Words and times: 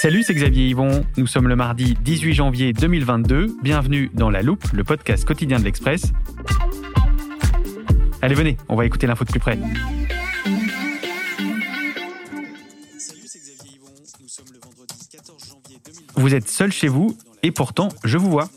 Salut, 0.00 0.22
c'est 0.22 0.32
Xavier 0.32 0.66
Yvon. 0.68 1.04
Nous 1.18 1.26
sommes 1.26 1.46
le 1.46 1.56
mardi 1.56 1.94
18 2.00 2.32
janvier 2.32 2.72
2022. 2.72 3.58
Bienvenue 3.62 4.10
dans 4.14 4.30
La 4.30 4.40
Loupe, 4.40 4.64
le 4.72 4.82
podcast 4.82 5.26
quotidien 5.26 5.58
de 5.58 5.64
l'Express. 5.64 6.04
Allez, 8.22 8.34
venez, 8.34 8.56
on 8.70 8.76
va 8.76 8.86
écouter 8.86 9.06
l'info 9.06 9.26
de 9.26 9.30
plus 9.30 9.40
près. 9.40 9.58
Salut, 12.96 13.26
c'est 13.26 13.40
Xavier 13.40 13.74
Yvon. 13.74 13.90
Nous 14.22 14.28
sommes 14.28 14.46
le 14.54 14.60
vendredi 14.64 15.06
14 15.12 15.48
janvier 15.50 15.76
2020. 15.84 16.12
Vous 16.14 16.34
êtes 16.34 16.48
seul 16.48 16.72
chez 16.72 16.88
vous 16.88 17.18
et 17.42 17.50
pourtant, 17.50 17.90
je 18.02 18.16
vous 18.16 18.30
vois. 18.30 18.48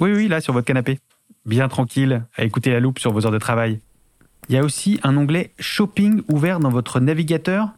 Oui, 0.00 0.12
oui, 0.14 0.28
là, 0.28 0.40
sur 0.40 0.54
votre 0.54 0.66
canapé. 0.66 0.98
Bien 1.44 1.68
tranquille, 1.68 2.24
à 2.34 2.44
écouter 2.44 2.70
La 2.70 2.80
Loupe 2.80 3.00
sur 3.00 3.12
vos 3.12 3.26
heures 3.26 3.32
de 3.32 3.36
travail. 3.36 3.80
Il 4.48 4.54
y 4.54 4.58
a 4.58 4.64
aussi 4.64 4.98
un 5.02 5.14
onglet 5.18 5.52
Shopping 5.58 6.22
ouvert 6.32 6.58
dans 6.58 6.70
votre 6.70 7.00
navigateur 7.00 7.68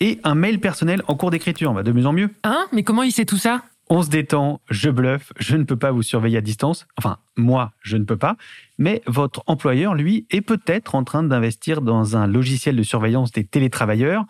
et 0.00 0.20
un 0.24 0.34
mail 0.34 0.60
personnel 0.60 1.02
en 1.08 1.14
cours 1.14 1.30
d'écriture. 1.30 1.72
Bah, 1.72 1.82
de 1.82 1.92
mieux 1.92 2.06
en 2.06 2.12
mieux. 2.12 2.30
Hein? 2.42 2.66
Mais 2.72 2.82
comment 2.82 3.02
il 3.02 3.12
sait 3.12 3.24
tout 3.24 3.38
ça? 3.38 3.62
On 3.90 4.02
se 4.02 4.08
détend, 4.08 4.60
je 4.70 4.88
bluffe, 4.88 5.32
je 5.38 5.56
ne 5.56 5.64
peux 5.64 5.76
pas 5.76 5.90
vous 5.90 6.02
surveiller 6.02 6.38
à 6.38 6.40
distance. 6.40 6.86
Enfin, 6.96 7.18
moi, 7.36 7.72
je 7.82 7.98
ne 7.98 8.04
peux 8.04 8.16
pas. 8.16 8.36
Mais 8.78 9.02
votre 9.06 9.42
employeur, 9.46 9.94
lui, 9.94 10.26
est 10.30 10.40
peut-être 10.40 10.94
en 10.94 11.04
train 11.04 11.22
d'investir 11.22 11.82
dans 11.82 12.16
un 12.16 12.26
logiciel 12.26 12.76
de 12.76 12.82
surveillance 12.82 13.30
des 13.32 13.44
télétravailleurs. 13.44 14.24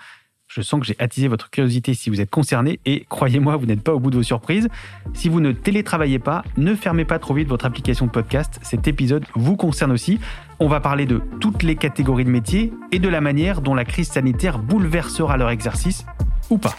Je 0.54 0.62
sens 0.62 0.78
que 0.78 0.86
j'ai 0.86 0.94
attisé 1.00 1.26
votre 1.26 1.50
curiosité 1.50 1.94
si 1.94 2.10
vous 2.10 2.20
êtes 2.20 2.30
concerné 2.30 2.78
et 2.86 3.06
croyez-moi, 3.08 3.56
vous 3.56 3.66
n'êtes 3.66 3.82
pas 3.82 3.92
au 3.92 3.98
bout 3.98 4.12
de 4.12 4.16
vos 4.18 4.22
surprises. 4.22 4.68
Si 5.12 5.28
vous 5.28 5.40
ne 5.40 5.50
télétravaillez 5.50 6.20
pas, 6.20 6.44
ne 6.56 6.76
fermez 6.76 7.04
pas 7.04 7.18
trop 7.18 7.34
vite 7.34 7.48
votre 7.48 7.66
application 7.66 8.06
de 8.06 8.12
podcast. 8.12 8.60
Cet 8.62 8.86
épisode 8.86 9.24
vous 9.34 9.56
concerne 9.56 9.90
aussi. 9.90 10.20
On 10.60 10.68
va 10.68 10.78
parler 10.78 11.06
de 11.06 11.20
toutes 11.40 11.64
les 11.64 11.74
catégories 11.74 12.24
de 12.24 12.30
métiers 12.30 12.72
et 12.92 13.00
de 13.00 13.08
la 13.08 13.20
manière 13.20 13.62
dont 13.62 13.74
la 13.74 13.84
crise 13.84 14.06
sanitaire 14.06 14.60
bouleversera 14.60 15.36
leur 15.36 15.50
exercice 15.50 16.06
ou 16.50 16.58
pas. 16.58 16.76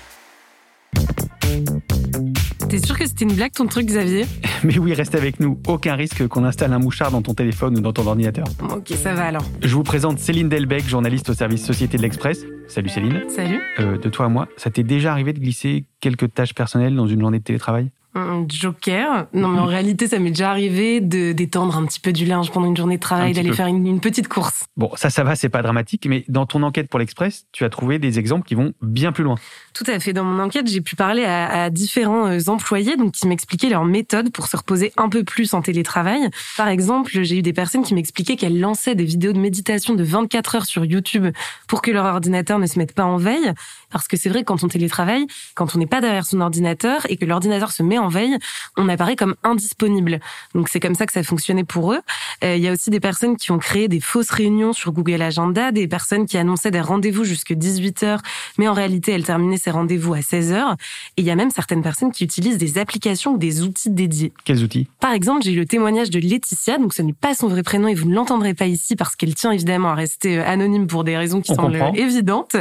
T'es 2.70 2.80
sûr 2.80 2.98
que 2.98 3.06
c'était 3.06 3.26
une 3.26 3.34
blague 3.34 3.52
ton 3.52 3.68
truc, 3.68 3.86
Xavier 3.86 4.26
Mais 4.64 4.78
oui, 4.80 4.94
reste 4.94 5.14
avec 5.14 5.40
nous. 5.40 5.60
Aucun 5.68 5.96
risque 5.96 6.28
qu'on 6.28 6.44
installe 6.44 6.74
un 6.74 6.80
mouchard 6.80 7.12
dans 7.12 7.22
ton 7.22 7.34
téléphone 7.34 7.78
ou 7.78 7.82
dans 7.82 7.94
ton 7.94 8.08
ordinateur. 8.08 8.46
Ok, 8.72 8.90
ça 8.90 9.14
va 9.14 9.26
alors. 9.26 9.46
Je 9.62 9.76
vous 9.76 9.84
présente 9.84 10.20
Céline 10.20 10.50
Delbecq, 10.50 10.88
journaliste 10.88 11.30
au 11.30 11.34
service 11.34 11.64
Société 11.64 11.98
de 11.98 12.02
l'Express. 12.02 12.44
Salut 12.68 12.90
Céline. 12.90 13.24
Salut. 13.30 13.62
Euh, 13.80 13.98
de 13.98 14.10
toi 14.10 14.26
à 14.26 14.30
moi, 14.30 14.48
ça 14.58 14.72
t'est 14.72 14.84
déjà 14.84 15.12
arrivé 15.12 15.34
de 15.34 15.40
glisser 15.40 15.86
quelques 16.00 16.34
tâches 16.34 16.56
personnelles 16.56 16.96
dans 16.96 17.08
une 17.08 17.20
journée 17.20 17.40
de 17.40 17.44
télétravail? 17.44 17.92
Un 18.18 18.46
Joker. 18.48 19.28
Non, 19.34 19.50
mais 19.50 19.60
en 19.60 19.66
réalité, 19.66 20.08
ça 20.08 20.20
m'est 20.20 20.30
déjà 20.30 20.50
arrivé 20.50 21.02
de 21.02 21.34
d'étendre 21.34 21.76
un 21.78 21.86
petit 21.86 22.00
peu 22.00 22.14
du 22.14 22.26
linge 22.26 22.50
pendant 22.50 22.68
une 22.68 22.78
journée 22.78 22.96
de 22.96 23.02
travail, 23.02 23.34
d'aller 23.34 23.52
faire 23.52 23.68
une, 23.68 23.86
une 23.86 24.00
petite 24.00 24.30
course. 24.30 24.64
Bon, 24.78 24.90
ça, 24.96 25.10
ça 25.10 25.26
va, 25.26 25.36
c'est 25.36 25.50
pas 25.50 25.62
dramatique, 25.62 26.06
mais 26.08 26.24
dans 26.30 26.46
ton 26.46 26.64
enquête 26.64 26.88
pour 26.88 26.98
l'Express, 26.98 27.46
tu 27.52 27.66
as 27.66 27.70
trouvé 27.70 28.00
des 28.00 28.18
exemples 28.18 28.48
qui 28.48 28.56
vont 28.56 28.72
bien 28.82 29.12
plus 29.12 29.26
loin. 29.26 29.36
Tout 29.74 29.84
à 29.88 30.00
fait. 30.00 30.14
Dans 30.14 30.24
mon 30.24 30.42
enquête, 30.42 30.68
j'ai 30.68 30.80
pu 30.80 30.96
parler 30.96 31.26
à, 31.26 31.64
à 31.64 31.70
différents 31.70 32.28
euh, 32.28 32.40
employés, 32.48 32.96
donc 32.96 33.12
qui 33.12 33.28
m'expliquaient 33.28 33.68
leur 33.70 33.84
méthode 33.84 34.32
pour 34.32 34.48
se 34.48 34.56
reposer 34.56 34.94
un 34.96 35.10
peu 35.10 35.26
plus 35.26 35.54
en 35.54 35.62
télétravail. 35.62 36.30
Par 36.56 36.70
exemple, 36.70 37.12
j'ai 37.22 37.40
eu 37.40 37.42
des 37.42 37.54
personnes 37.54 37.84
qui 37.84 37.94
m'expliquaient 37.94 38.38
qu'elles 38.38 38.60
lançaient 38.62 38.96
des 38.96 39.04
vidéos 39.04 39.34
de 39.34 39.40
méditation 39.40 39.94
de 39.94 40.04
24 40.04 40.56
heures 40.56 40.66
sur 40.66 40.86
YouTube 40.86 41.28
pour 41.68 41.82
que 41.82 41.92
leur 41.92 42.06
ordinateur 42.06 42.60
ne 42.60 42.66
se 42.66 42.80
mette 42.80 42.94
pas 42.94 43.04
en 43.04 43.18
veille. 43.18 43.52
Parce 43.92 44.08
que 44.08 44.16
c'est 44.16 44.30
vrai, 44.30 44.44
quand 44.44 44.64
on 44.64 44.68
télétravaille, 44.68 45.28
quand 45.54 45.76
on 45.76 45.80
n'est 45.80 45.86
pas 45.86 46.02
derrière 46.02 46.26
son 46.26 46.40
ordinateur 46.40 47.02
et 47.10 47.18
que 47.18 47.26
l'ordinateur 47.26 47.72
se 47.72 47.84
met 47.84 47.98
en 47.98 48.05
veille, 48.10 48.38
on 48.78 48.88
apparaît 48.90 49.16
comme 49.16 49.36
indisponible. 49.44 50.20
Donc 50.54 50.70
c'est 50.70 50.80
comme 50.80 50.96
ça 50.96 51.06
que 51.06 51.14
ça 51.14 51.24
fonctionnait 51.24 51.64
pour 51.64 51.94
eux. 51.94 52.00
Euh, 52.44 52.56
Il 52.56 52.62
y 52.64 52.68
a 52.68 52.72
aussi 52.72 52.90
des 52.90 53.00
personnes 53.00 53.38
qui 53.38 53.52
ont 53.52 53.60
créé 53.60 53.88
des 53.88 54.00
fausses 54.00 54.32
réunions 54.32 54.74
sur 54.74 54.92
Google 54.92 55.22
Agenda, 55.22 55.72
des 55.72 55.88
personnes 55.88 56.26
qui 56.26 56.38
annonçaient 56.38 56.72
des 56.72 56.82
rendez-vous 56.82 57.24
jusque 57.24 57.54
18 57.54 58.04
heures, 58.04 58.22
mais 58.58 58.68
en 58.68 58.74
réalité 58.74 59.12
elles 59.12 59.24
terminaient 59.26 59.58
ces 59.58 59.72
rendez-vous 59.72 60.14
à 60.14 60.22
16 60.22 60.52
heures. 60.52 60.76
Et 61.18 61.22
il 61.22 61.26
y 61.26 61.32
a 61.32 61.36
même 61.36 61.52
certaines 61.52 61.82
personnes 61.82 62.12
qui 62.12 62.24
utilisent 62.24 62.58
des 62.58 62.78
applications 62.78 63.34
ou 63.34 63.38
des 63.38 63.62
outils 63.64 63.90
dédiés. 63.90 64.34
Quels 64.46 64.64
outils? 64.64 64.88
Par 65.00 65.12
exemple, 65.14 65.44
j'ai 65.44 65.52
eu 65.54 65.58
le 65.58 65.66
témoignage 65.66 66.10
de 66.10 66.20
Laetitia, 66.20 66.78
donc 66.78 66.94
ce 66.94 67.02
n'est 67.02 67.14
pas 67.14 67.34
son 67.36 67.48
vrai 67.48 67.64
prénom 67.64 67.88
et 67.88 67.96
vous 67.96 68.08
ne 68.10 68.16
l'entendrez 68.16 68.54
pas 68.54 68.66
ici 68.68 68.96
parce 68.96 69.16
qu'elle 69.16 69.36
tient 69.36 69.52
évidemment 69.52 69.90
à 69.90 69.96
rester 69.96 70.40
euh, 70.40 70.46
anonyme 70.48 70.88
pour 70.88 71.04
des 71.04 71.18
raisons 71.18 71.42
qui 71.42 71.52
On 71.52 71.56
semblent 71.56 71.80
comprend. 71.80 71.94
évidentes. 71.94 72.56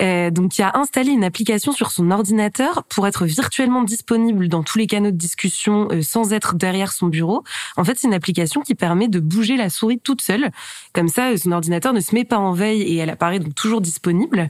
Euh, 0.00 0.30
donc, 0.30 0.52
qui 0.52 0.62
a 0.62 0.76
installé 0.76 1.12
une 1.12 1.22
application 1.22 1.72
sur 1.72 1.92
son 1.92 2.10
ordinateur 2.10 2.82
pour 2.84 3.06
être 3.06 3.26
virtuellement 3.26 3.82
disponible 3.82 4.48
dans 4.48 4.64
tous 4.64 4.78
les 4.78 4.88
canaux 4.88 5.12
de 5.12 5.16
discussion 5.16 5.88
euh, 5.92 6.02
sans 6.02 6.32
être 6.32 6.56
derrière 6.56 6.92
son 6.92 7.06
bureau. 7.06 7.44
En 7.76 7.84
fait, 7.84 7.96
c'est 7.98 8.08
une 8.08 8.14
application 8.14 8.60
qui 8.62 8.74
permet 8.74 9.06
de 9.06 9.20
bouger 9.20 9.56
la 9.56 9.70
souris 9.70 10.00
toute 10.00 10.20
seule. 10.20 10.50
Comme 10.92 11.08
ça, 11.08 11.30
euh, 11.30 11.36
son 11.36 11.52
ordinateur 11.52 11.92
ne 11.92 12.00
se 12.00 12.12
met 12.14 12.24
pas 12.24 12.38
en 12.38 12.52
veille 12.52 12.82
et 12.82 12.96
elle 12.96 13.10
apparaît 13.10 13.38
donc 13.38 13.54
toujours 13.54 13.80
disponible. 13.80 14.48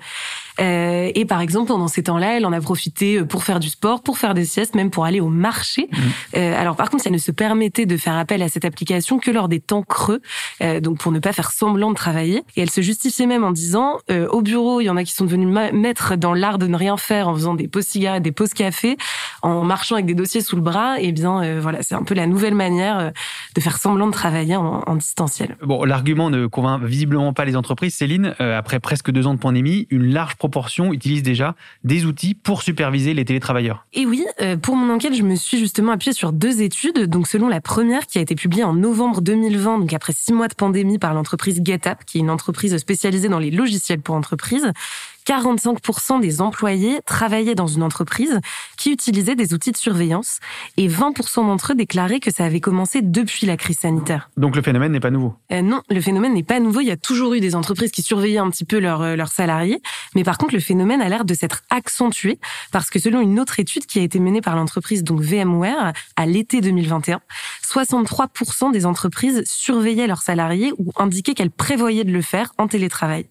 Euh, 0.60 1.10
et 1.14 1.24
par 1.24 1.40
exemple, 1.40 1.68
pendant 1.68 1.88
ces 1.88 2.02
temps-là, 2.04 2.36
elle 2.36 2.46
en 2.46 2.52
a 2.52 2.60
profité 2.60 3.18
euh, 3.18 3.24
pour 3.24 3.42
faire 3.42 3.60
du 3.60 3.68
sport, 3.68 4.02
pour 4.02 4.18
faire 4.18 4.34
des 4.34 4.44
siestes, 4.44 4.74
même 4.74 4.90
pour 4.90 5.04
aller 5.04 5.20
au 5.20 5.28
marché. 5.28 5.88
Euh, 6.36 6.60
alors 6.60 6.76
par 6.76 6.90
contre, 6.90 7.02
ça 7.02 7.10
ne 7.10 7.18
se 7.18 7.30
permettait 7.32 7.86
de 7.86 7.96
faire 7.96 8.16
appel 8.16 8.42
à 8.42 8.48
cette 8.48 8.64
application 8.64 9.18
que 9.18 9.30
lors 9.30 9.48
des 9.48 9.60
temps 9.60 9.82
creux, 9.82 10.20
euh, 10.62 10.80
donc 10.80 10.98
pour 10.98 11.12
ne 11.12 11.18
pas 11.18 11.32
faire 11.32 11.50
semblant 11.50 11.90
de 11.90 11.96
travailler. 11.96 12.42
Et 12.56 12.62
elle 12.62 12.70
se 12.70 12.80
justifiait 12.82 13.26
même 13.26 13.44
en 13.44 13.50
disant, 13.50 13.98
euh, 14.10 14.28
au 14.28 14.42
bureau, 14.42 14.80
il 14.80 14.84
y 14.84 14.90
en 14.90 14.96
a 14.96 15.04
qui 15.04 15.12
sont 15.12 15.24
devenus 15.24 15.48
ma- 15.48 15.72
maîtres 15.72 16.16
dans 16.16 16.34
l'art 16.34 16.58
de 16.58 16.66
ne 16.66 16.76
rien 16.76 16.96
faire 16.96 17.28
en 17.28 17.34
faisant 17.34 17.54
des 17.54 17.68
pauses 17.68 17.86
cigarettes, 17.86 18.22
des 18.22 18.32
pauses 18.32 18.54
café, 18.54 18.96
en 19.42 19.64
marchant 19.64 19.96
avec 19.96 20.06
des 20.06 20.14
dossiers 20.14 20.40
sous 20.40 20.56
le 20.56 20.62
bras. 20.62 21.00
Et 21.00 21.12
bien 21.12 21.42
euh, 21.42 21.58
voilà, 21.60 21.82
c'est 21.82 21.94
un 21.94 22.04
peu 22.04 22.14
la 22.14 22.26
nouvelle 22.26 22.54
manière 22.54 23.12
de 23.54 23.60
faire 23.60 23.76
semblant 23.78 24.06
de 24.06 24.12
travailler 24.12 24.56
en, 24.56 24.82
en 24.86 24.96
distanciel. 24.96 25.56
Bon, 25.62 25.84
l'argument 25.84 26.30
ne 26.30 26.46
convainc 26.46 26.82
visiblement 26.82 27.32
pas 27.32 27.44
les 27.44 27.56
entreprises. 27.56 27.94
Céline, 27.94 28.34
euh, 28.40 28.58
après 28.58 28.80
presque 28.80 29.10
deux 29.10 29.26
ans 29.26 29.34
de 29.34 29.38
pandémie, 29.38 29.86
une 29.90 30.12
large 30.12 30.34
proportion 30.44 30.92
utilise 30.92 31.22
déjà 31.22 31.54
des 31.84 32.04
outils 32.04 32.34
pour 32.34 32.60
superviser 32.60 33.14
les 33.14 33.24
télétravailleurs. 33.24 33.86
Et 33.94 34.04
oui, 34.04 34.26
euh, 34.42 34.58
pour 34.58 34.76
mon 34.76 34.92
enquête, 34.92 35.14
je 35.14 35.22
me 35.22 35.36
suis 35.36 35.58
justement 35.58 35.92
appuyée 35.92 36.12
sur 36.12 36.34
deux 36.34 36.60
études. 36.60 37.06
Donc, 37.06 37.28
selon 37.28 37.48
la 37.48 37.62
première 37.62 38.06
qui 38.06 38.18
a 38.18 38.20
été 38.20 38.34
publiée 38.34 38.62
en 38.62 38.74
novembre 38.74 39.22
2020, 39.22 39.78
donc 39.78 39.92
après 39.94 40.12
six 40.12 40.34
mois 40.34 40.48
de 40.48 40.54
pandémie 40.54 40.98
par 40.98 41.14
l'entreprise 41.14 41.62
GetUp, 41.64 42.04
qui 42.04 42.18
est 42.18 42.20
une 42.20 42.28
entreprise 42.28 42.76
spécialisée 42.76 43.30
dans 43.30 43.38
les 43.38 43.50
logiciels 43.50 44.02
pour 44.02 44.16
entreprises, 44.16 44.70
45% 45.26 46.20
des 46.20 46.40
employés 46.40 47.00
travaillaient 47.06 47.54
dans 47.54 47.66
une 47.66 47.82
entreprise 47.82 48.40
qui 48.76 48.92
utilisait 48.92 49.36
des 49.36 49.54
outils 49.54 49.72
de 49.72 49.76
surveillance 49.76 50.40
et 50.76 50.88
20% 50.88 51.46
d'entre 51.46 51.72
eux 51.72 51.74
déclaraient 51.74 52.20
que 52.20 52.30
ça 52.30 52.44
avait 52.44 52.60
commencé 52.60 53.00
depuis 53.02 53.46
la 53.46 53.56
crise 53.56 53.78
sanitaire. 53.78 54.30
Donc 54.36 54.56
le 54.56 54.62
phénomène 54.62 54.92
n'est 54.92 55.00
pas 55.00 55.10
nouveau. 55.10 55.34
Euh, 55.52 55.62
non, 55.62 55.82
le 55.88 56.00
phénomène 56.00 56.34
n'est 56.34 56.42
pas 56.42 56.60
nouveau. 56.60 56.80
Il 56.80 56.86
y 56.86 56.90
a 56.90 56.96
toujours 56.96 57.34
eu 57.34 57.40
des 57.40 57.54
entreprises 57.54 57.90
qui 57.90 58.02
surveillaient 58.02 58.38
un 58.38 58.50
petit 58.50 58.64
peu 58.64 58.78
leurs 58.78 59.02
euh, 59.02 59.16
leurs 59.16 59.32
salariés. 59.32 59.80
Mais 60.14 60.24
par 60.24 60.38
contre, 60.38 60.54
le 60.54 60.60
phénomène 60.60 61.00
a 61.00 61.08
l'air 61.08 61.24
de 61.24 61.34
s'être 61.34 61.62
accentué 61.70 62.38
parce 62.72 62.90
que 62.90 62.98
selon 62.98 63.20
une 63.20 63.40
autre 63.40 63.60
étude 63.60 63.86
qui 63.86 63.98
a 63.98 64.02
été 64.02 64.18
menée 64.18 64.40
par 64.40 64.56
l'entreprise 64.56 65.04
donc 65.04 65.20
VMware 65.20 65.92
à 66.16 66.26
l'été 66.26 66.60
2021, 66.60 67.20
63% 67.64 68.72
des 68.72 68.86
entreprises 68.86 69.42
surveillaient 69.46 70.06
leurs 70.06 70.22
salariés 70.22 70.72
ou 70.78 70.92
indiquaient 70.96 71.34
qu'elles 71.34 71.50
prévoyaient 71.50 72.04
de 72.04 72.12
le 72.12 72.22
faire 72.22 72.52
en 72.58 72.68
télétravail. 72.68 73.26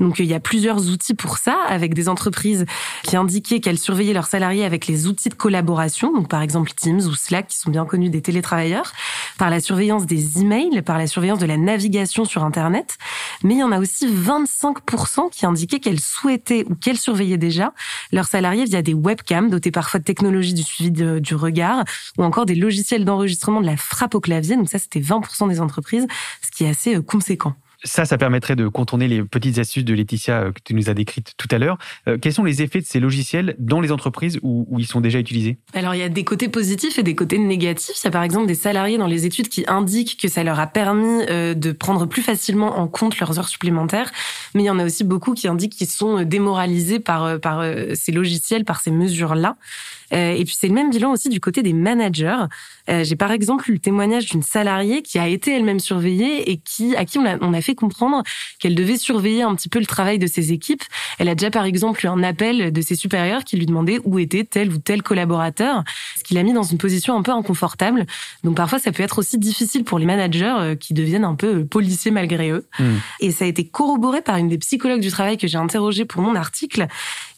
Donc, 0.00 0.20
euh, 0.20 0.24
il 0.24 0.28
y 0.28 0.34
a 0.34 0.40
plusieurs 0.40 0.88
outils 0.88 1.14
pour 1.14 1.27
pour 1.28 1.36
ça, 1.36 1.58
avec 1.68 1.92
des 1.92 2.08
entreprises 2.08 2.64
qui 3.02 3.14
indiquaient 3.14 3.60
qu'elles 3.60 3.78
surveillaient 3.78 4.14
leurs 4.14 4.28
salariés 4.28 4.64
avec 4.64 4.86
les 4.86 5.06
outils 5.06 5.28
de 5.28 5.34
collaboration, 5.34 6.10
donc 6.10 6.26
par 6.26 6.40
exemple 6.40 6.70
Teams 6.74 7.02
ou 7.02 7.12
Slack, 7.12 7.48
qui 7.48 7.58
sont 7.58 7.70
bien 7.70 7.84
connus 7.84 8.08
des 8.08 8.22
télétravailleurs, 8.22 8.94
par 9.36 9.50
la 9.50 9.60
surveillance 9.60 10.06
des 10.06 10.40
emails, 10.40 10.80
par 10.80 10.96
la 10.96 11.06
surveillance 11.06 11.38
de 11.38 11.44
la 11.44 11.58
navigation 11.58 12.24
sur 12.24 12.44
Internet. 12.44 12.96
Mais 13.44 13.52
il 13.52 13.60
y 13.60 13.62
en 13.62 13.72
a 13.72 13.78
aussi 13.78 14.06
25% 14.06 15.30
qui 15.30 15.44
indiquaient 15.44 15.80
qu'elles 15.80 16.00
souhaitaient 16.00 16.64
ou 16.70 16.74
qu'elles 16.74 16.96
surveillaient 16.96 17.36
déjà 17.36 17.74
leurs 18.10 18.26
salariés 18.26 18.64
via 18.64 18.80
des 18.80 18.94
webcams 18.94 19.50
dotées 19.50 19.70
parfois 19.70 20.00
de 20.00 20.04
technologies 20.04 20.54
du 20.54 20.62
suivi 20.62 20.90
du 20.90 21.34
regard 21.34 21.84
ou 22.16 22.24
encore 22.24 22.46
des 22.46 22.54
logiciels 22.54 23.04
d'enregistrement 23.04 23.60
de 23.60 23.66
la 23.66 23.76
frappe 23.76 24.14
au 24.14 24.20
clavier. 24.20 24.56
Donc 24.56 24.70
ça, 24.70 24.78
c'était 24.78 25.00
20% 25.00 25.50
des 25.50 25.60
entreprises, 25.60 26.06
ce 26.40 26.50
qui 26.56 26.64
est 26.64 26.70
assez 26.70 26.96
euh, 26.96 27.02
conséquent. 27.02 27.52
Ça, 27.84 28.04
ça 28.04 28.18
permettrait 28.18 28.56
de 28.56 28.66
contourner 28.66 29.06
les 29.06 29.22
petites 29.22 29.58
astuces 29.58 29.84
de 29.84 29.94
Laetitia 29.94 30.42
euh, 30.42 30.52
que 30.52 30.58
tu 30.64 30.74
nous 30.74 30.90
as 30.90 30.94
décrites 30.94 31.34
tout 31.36 31.46
à 31.52 31.58
l'heure. 31.58 31.78
Euh, 32.08 32.18
quels 32.18 32.32
sont 32.32 32.42
les 32.42 32.60
effets 32.60 32.80
de 32.80 32.86
ces 32.86 32.98
logiciels 32.98 33.54
dans 33.60 33.80
les 33.80 33.92
entreprises 33.92 34.40
où, 34.42 34.66
ils 34.78 34.86
sont 34.86 35.00
déjà 35.00 35.20
utilisés? 35.20 35.58
Alors, 35.74 35.94
il 35.94 35.98
y 35.98 36.02
a 36.02 36.08
des 36.08 36.24
côtés 36.24 36.48
positifs 36.48 36.98
et 36.98 37.04
des 37.04 37.14
côtés 37.14 37.38
négatifs. 37.38 37.94
Il 38.02 38.04
y 38.06 38.08
a 38.08 38.10
par 38.10 38.24
exemple 38.24 38.46
des 38.46 38.56
salariés 38.56 38.98
dans 38.98 39.06
les 39.06 39.26
études 39.26 39.48
qui 39.48 39.64
indiquent 39.68 40.20
que 40.20 40.26
ça 40.26 40.42
leur 40.42 40.58
a 40.58 40.66
permis 40.66 41.22
euh, 41.30 41.54
de 41.54 41.70
prendre 41.70 42.06
plus 42.06 42.22
facilement 42.22 42.78
en 42.78 42.88
compte 42.88 43.18
leurs 43.20 43.38
heures 43.38 43.48
supplémentaires. 43.48 44.10
Mais 44.54 44.64
il 44.64 44.66
y 44.66 44.70
en 44.70 44.80
a 44.80 44.84
aussi 44.84 45.04
beaucoup 45.04 45.34
qui 45.34 45.46
indiquent 45.46 45.74
qu'ils 45.74 45.86
sont 45.86 46.24
démoralisés 46.24 46.98
par, 46.98 47.38
par 47.38 47.64
ces 47.94 48.10
logiciels, 48.10 48.64
par 48.64 48.80
ces 48.80 48.90
mesures-là. 48.90 49.56
Et 50.10 50.42
puis 50.44 50.56
c'est 50.58 50.68
le 50.68 50.74
même 50.74 50.90
bilan 50.90 51.12
aussi 51.12 51.28
du 51.28 51.38
côté 51.38 51.62
des 51.62 51.74
managers. 51.74 52.46
J'ai 52.88 53.16
par 53.16 53.32
exemple 53.32 53.70
eu 53.70 53.74
le 53.74 53.78
témoignage 53.78 54.26
d'une 54.26 54.42
salariée 54.42 55.02
qui 55.02 55.18
a 55.18 55.28
été 55.28 55.54
elle-même 55.54 55.80
surveillée 55.80 56.50
et 56.50 56.56
qui 56.56 56.96
à 56.96 57.04
qui 57.04 57.18
on 57.18 57.26
a, 57.26 57.36
on 57.40 57.52
a 57.52 57.60
fait 57.60 57.74
comprendre 57.74 58.22
qu'elle 58.58 58.74
devait 58.74 58.96
surveiller 58.96 59.42
un 59.42 59.54
petit 59.54 59.68
peu 59.68 59.78
le 59.78 59.86
travail 59.86 60.18
de 60.18 60.26
ses 60.26 60.52
équipes. 60.52 60.82
Elle 61.18 61.28
a 61.28 61.34
déjà 61.34 61.50
par 61.50 61.64
exemple 61.64 62.04
eu 62.04 62.08
un 62.08 62.22
appel 62.22 62.72
de 62.72 62.80
ses 62.80 62.94
supérieurs 62.94 63.44
qui 63.44 63.56
lui 63.56 63.66
demandaient 63.66 64.00
où 64.04 64.18
était 64.18 64.44
tel 64.44 64.72
ou 64.72 64.78
tel 64.78 65.02
collaborateur, 65.02 65.84
ce 66.16 66.24
qui 66.24 66.34
l'a 66.34 66.42
mis 66.42 66.52
dans 66.52 66.62
une 66.62 66.78
position 66.78 67.16
un 67.16 67.22
peu 67.22 67.32
inconfortable. 67.32 68.06
Donc 68.44 68.56
parfois 68.56 68.78
ça 68.78 68.92
peut 68.92 69.02
être 69.02 69.18
aussi 69.18 69.38
difficile 69.38 69.84
pour 69.84 69.98
les 69.98 70.06
managers 70.06 70.56
euh, 70.58 70.74
qui 70.74 70.94
deviennent 70.94 71.24
un 71.24 71.34
peu 71.34 71.58
euh, 71.58 71.64
policiers 71.64 72.10
malgré 72.10 72.50
eux. 72.50 72.66
Hmm. 72.78 72.96
Et 73.20 73.30
ça 73.30 73.44
a 73.44 73.48
été 73.48 73.66
corroboré 73.66 74.22
par 74.22 74.36
une 74.36 74.48
des 74.48 74.58
psychologues 74.58 75.00
du 75.00 75.10
travail 75.10 75.36
que 75.36 75.46
j'ai 75.46 75.58
interrogée 75.58 76.04
pour 76.04 76.22
mon 76.22 76.34
article 76.34 76.86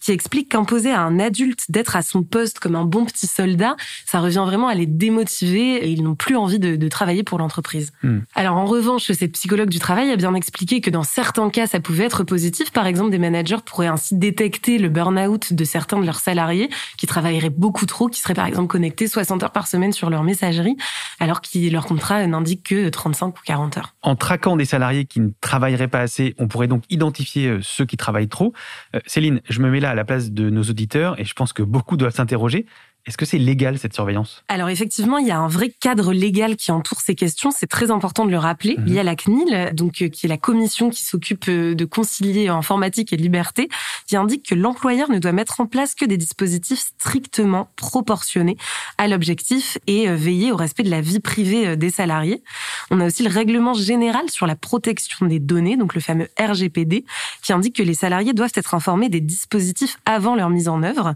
qui 0.00 0.12
explique 0.12 0.50
qu'imposer 0.50 0.90
à 0.90 1.00
un 1.00 1.18
adulte 1.18 1.64
d'être 1.68 1.96
à 1.96 2.02
son 2.02 2.22
poste 2.22 2.58
comme 2.58 2.76
un 2.76 2.84
bon 2.84 3.04
petit 3.04 3.26
soldat, 3.26 3.76
ça 4.06 4.20
revient 4.20 4.42
vraiment 4.44 4.68
à 4.68 4.74
les 4.74 4.86
démotiver 4.86 5.76
et 5.76 5.88
ils 5.88 6.02
n'ont 6.02 6.14
plus 6.14 6.36
envie 6.36 6.58
de, 6.58 6.88
travailler 6.88 7.22
pour 7.22 7.38
l'entreprise. 7.38 7.92
Hmm. 8.02 8.20
Alors 8.34 8.56
en 8.56 8.64
revanche, 8.64 9.12
cette 9.12 9.32
psychologue 9.32 9.68
du 9.68 9.78
travail 9.78 10.10
a 10.10 10.16
bien 10.16 10.34
expliqué 10.34 10.80
que 10.80 10.90
dans 10.90 11.04
certains 11.04 11.48
cas, 11.50 11.66
ça 11.68 11.78
pouvait 11.78 12.04
être 12.04 12.24
positif. 12.24 12.72
Par 12.72 12.86
exemple, 12.86 13.10
des 13.10 13.18
managers 13.18 13.58
pourraient 13.64 13.86
ainsi 13.86 14.16
détecter 14.16 14.78
le 14.78 14.88
burn-out 14.88 15.52
de 15.52 15.64
certains 15.64 16.00
de 16.00 16.06
leurs 16.06 16.18
salariés 16.18 16.68
qui 16.98 17.06
travailleraient 17.06 17.50
beaucoup 17.50 17.86
trop, 17.86 18.08
qui 18.08 18.20
seraient 18.20 18.34
par 18.34 18.46
exemple 18.46 18.66
connectés 18.66 19.06
60 19.06 19.42
heures 19.44 19.52
par 19.52 19.68
semaine 19.68 19.92
sur 19.92 20.10
leur 20.10 20.24
messagerie, 20.24 20.76
alors 21.20 21.40
que 21.40 21.70
leur 21.70 21.86
contrat 21.86 22.26
n'indique 22.26 22.64
que 22.64 22.88
35 22.88 23.28
ou 23.28 23.40
40 23.44 23.76
heures. 23.78 23.94
En 24.02 24.16
traquant 24.16 24.56
des 24.56 24.64
salariés 24.64 25.04
qui 25.04 25.20
ne 25.20 25.30
travailleraient 25.40 25.88
pas 25.88 26.00
assez, 26.00 26.34
on 26.38 26.48
pourrait 26.48 26.68
donc 26.68 26.84
identifier 26.90 27.48
euh, 27.48 27.58
ceux 27.62 27.84
qui 27.84 27.96
travaillent 27.96 28.28
trop. 28.28 28.52
Euh, 28.94 29.00
Céline, 29.06 29.40
je 29.48 29.60
me 29.60 29.70
mets 29.70 29.80
là 29.80 29.89
à 29.90 29.94
la 29.94 30.04
place 30.04 30.30
de 30.30 30.50
nos 30.50 30.62
auditeurs 30.62 31.18
et 31.20 31.24
je 31.24 31.34
pense 31.34 31.52
que 31.52 31.62
beaucoup 31.62 31.96
doivent 31.96 32.14
s'interroger. 32.14 32.66
Est-ce 33.06 33.16
que 33.16 33.24
c'est 33.24 33.38
légal 33.38 33.78
cette 33.78 33.94
surveillance? 33.94 34.44
Alors 34.48 34.68
effectivement, 34.68 35.16
il 35.16 35.26
y 35.26 35.30
a 35.30 35.38
un 35.38 35.48
vrai 35.48 35.70
cadre 35.70 36.12
légal 36.12 36.56
qui 36.56 36.70
entoure 36.70 37.00
ces 37.00 37.14
questions. 37.14 37.50
C'est 37.50 37.66
très 37.66 37.90
important 37.90 38.26
de 38.26 38.30
le 38.30 38.38
rappeler. 38.38 38.76
Mhm. 38.76 38.84
Il 38.86 38.92
y 38.92 38.98
a 38.98 39.02
la 39.02 39.16
CNIL, 39.16 39.70
donc 39.72 40.02
euh, 40.02 40.08
qui 40.08 40.26
est 40.26 40.28
la 40.28 40.36
commission 40.36 40.90
qui 40.90 41.04
s'occupe 41.04 41.46
euh, 41.48 41.74
de 41.74 41.84
concilier 41.86 42.48
informatique 42.48 43.14
et 43.14 43.16
liberté, 43.16 43.70
qui 44.06 44.16
indique 44.16 44.46
que 44.46 44.54
l'employeur 44.54 45.10
ne 45.10 45.18
doit 45.18 45.32
mettre 45.32 45.60
en 45.60 45.66
place 45.66 45.94
que 45.94 46.04
des 46.04 46.18
dispositifs 46.18 46.92
strictement 46.98 47.70
proportionnés 47.76 48.58
à 48.98 49.08
l'objectif 49.08 49.78
et 49.86 50.08
euh, 50.08 50.14
veiller 50.14 50.52
au 50.52 50.56
respect 50.56 50.82
de 50.82 50.90
la 50.90 51.00
vie 51.00 51.20
privée 51.20 51.76
des 51.76 51.90
salariés. 51.90 52.42
On 52.90 53.00
a 53.00 53.06
aussi 53.06 53.22
le 53.22 53.30
règlement 53.30 53.72
général 53.72 54.28
sur 54.28 54.46
la 54.46 54.56
protection 54.56 55.24
des 55.24 55.38
données, 55.38 55.78
donc 55.78 55.94
le 55.94 56.00
fameux 56.02 56.28
RGPD, 56.38 57.06
qui 57.42 57.52
indique 57.54 57.76
que 57.76 57.82
les 57.82 57.94
salariés 57.94 58.34
doivent 58.34 58.52
être 58.54 58.74
informés 58.74 59.08
des 59.08 59.20
dispositifs 59.20 59.98
avant 60.04 60.34
leur 60.34 60.50
mise 60.50 60.68
en 60.68 60.82
œuvre. 60.82 61.14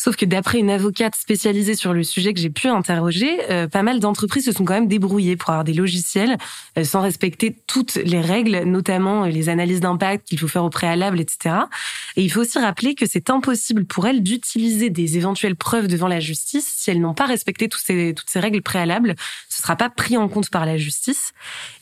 Sauf 0.00 0.14
que 0.14 0.24
d'après 0.24 0.60
une 0.60 0.70
avocate 0.70 1.16
spécialisée 1.16 1.74
sur 1.74 1.92
le 1.92 2.04
sujet 2.04 2.32
que 2.32 2.38
j'ai 2.38 2.50
pu 2.50 2.68
interroger, 2.68 3.40
euh, 3.50 3.66
pas 3.66 3.82
mal 3.82 3.98
d'entreprises 3.98 4.44
se 4.44 4.52
sont 4.52 4.64
quand 4.64 4.74
même 4.74 4.86
débrouillées 4.86 5.36
pour 5.36 5.50
avoir 5.50 5.64
des 5.64 5.72
logiciels 5.72 6.38
euh, 6.78 6.84
sans 6.84 7.00
respecter 7.00 7.56
toutes 7.66 7.96
les 7.96 8.20
règles, 8.20 8.62
notamment 8.62 9.24
euh, 9.24 9.28
les 9.28 9.48
analyses 9.48 9.80
d'impact 9.80 10.28
qu'il 10.28 10.38
faut 10.38 10.46
faire 10.46 10.62
au 10.62 10.70
préalable, 10.70 11.18
etc. 11.18 11.56
Et 12.14 12.22
il 12.22 12.30
faut 12.30 12.42
aussi 12.42 12.60
rappeler 12.60 12.94
que 12.94 13.06
c'est 13.06 13.28
impossible 13.28 13.86
pour 13.86 14.06
elles 14.06 14.22
d'utiliser 14.22 14.88
des 14.88 15.16
éventuelles 15.16 15.56
preuves 15.56 15.88
devant 15.88 16.08
la 16.08 16.20
justice 16.20 16.72
si 16.76 16.92
elles 16.92 17.00
n'ont 17.00 17.14
pas 17.14 17.26
respecté 17.26 17.68
toutes 17.68 17.82
ces, 17.82 18.14
toutes 18.14 18.30
ces 18.30 18.38
règles 18.38 18.62
préalables. 18.62 19.16
Ce 19.48 19.62
sera 19.62 19.74
pas 19.74 19.90
pris 19.90 20.16
en 20.16 20.28
compte 20.28 20.48
par 20.48 20.64
la 20.64 20.76
justice. 20.76 21.32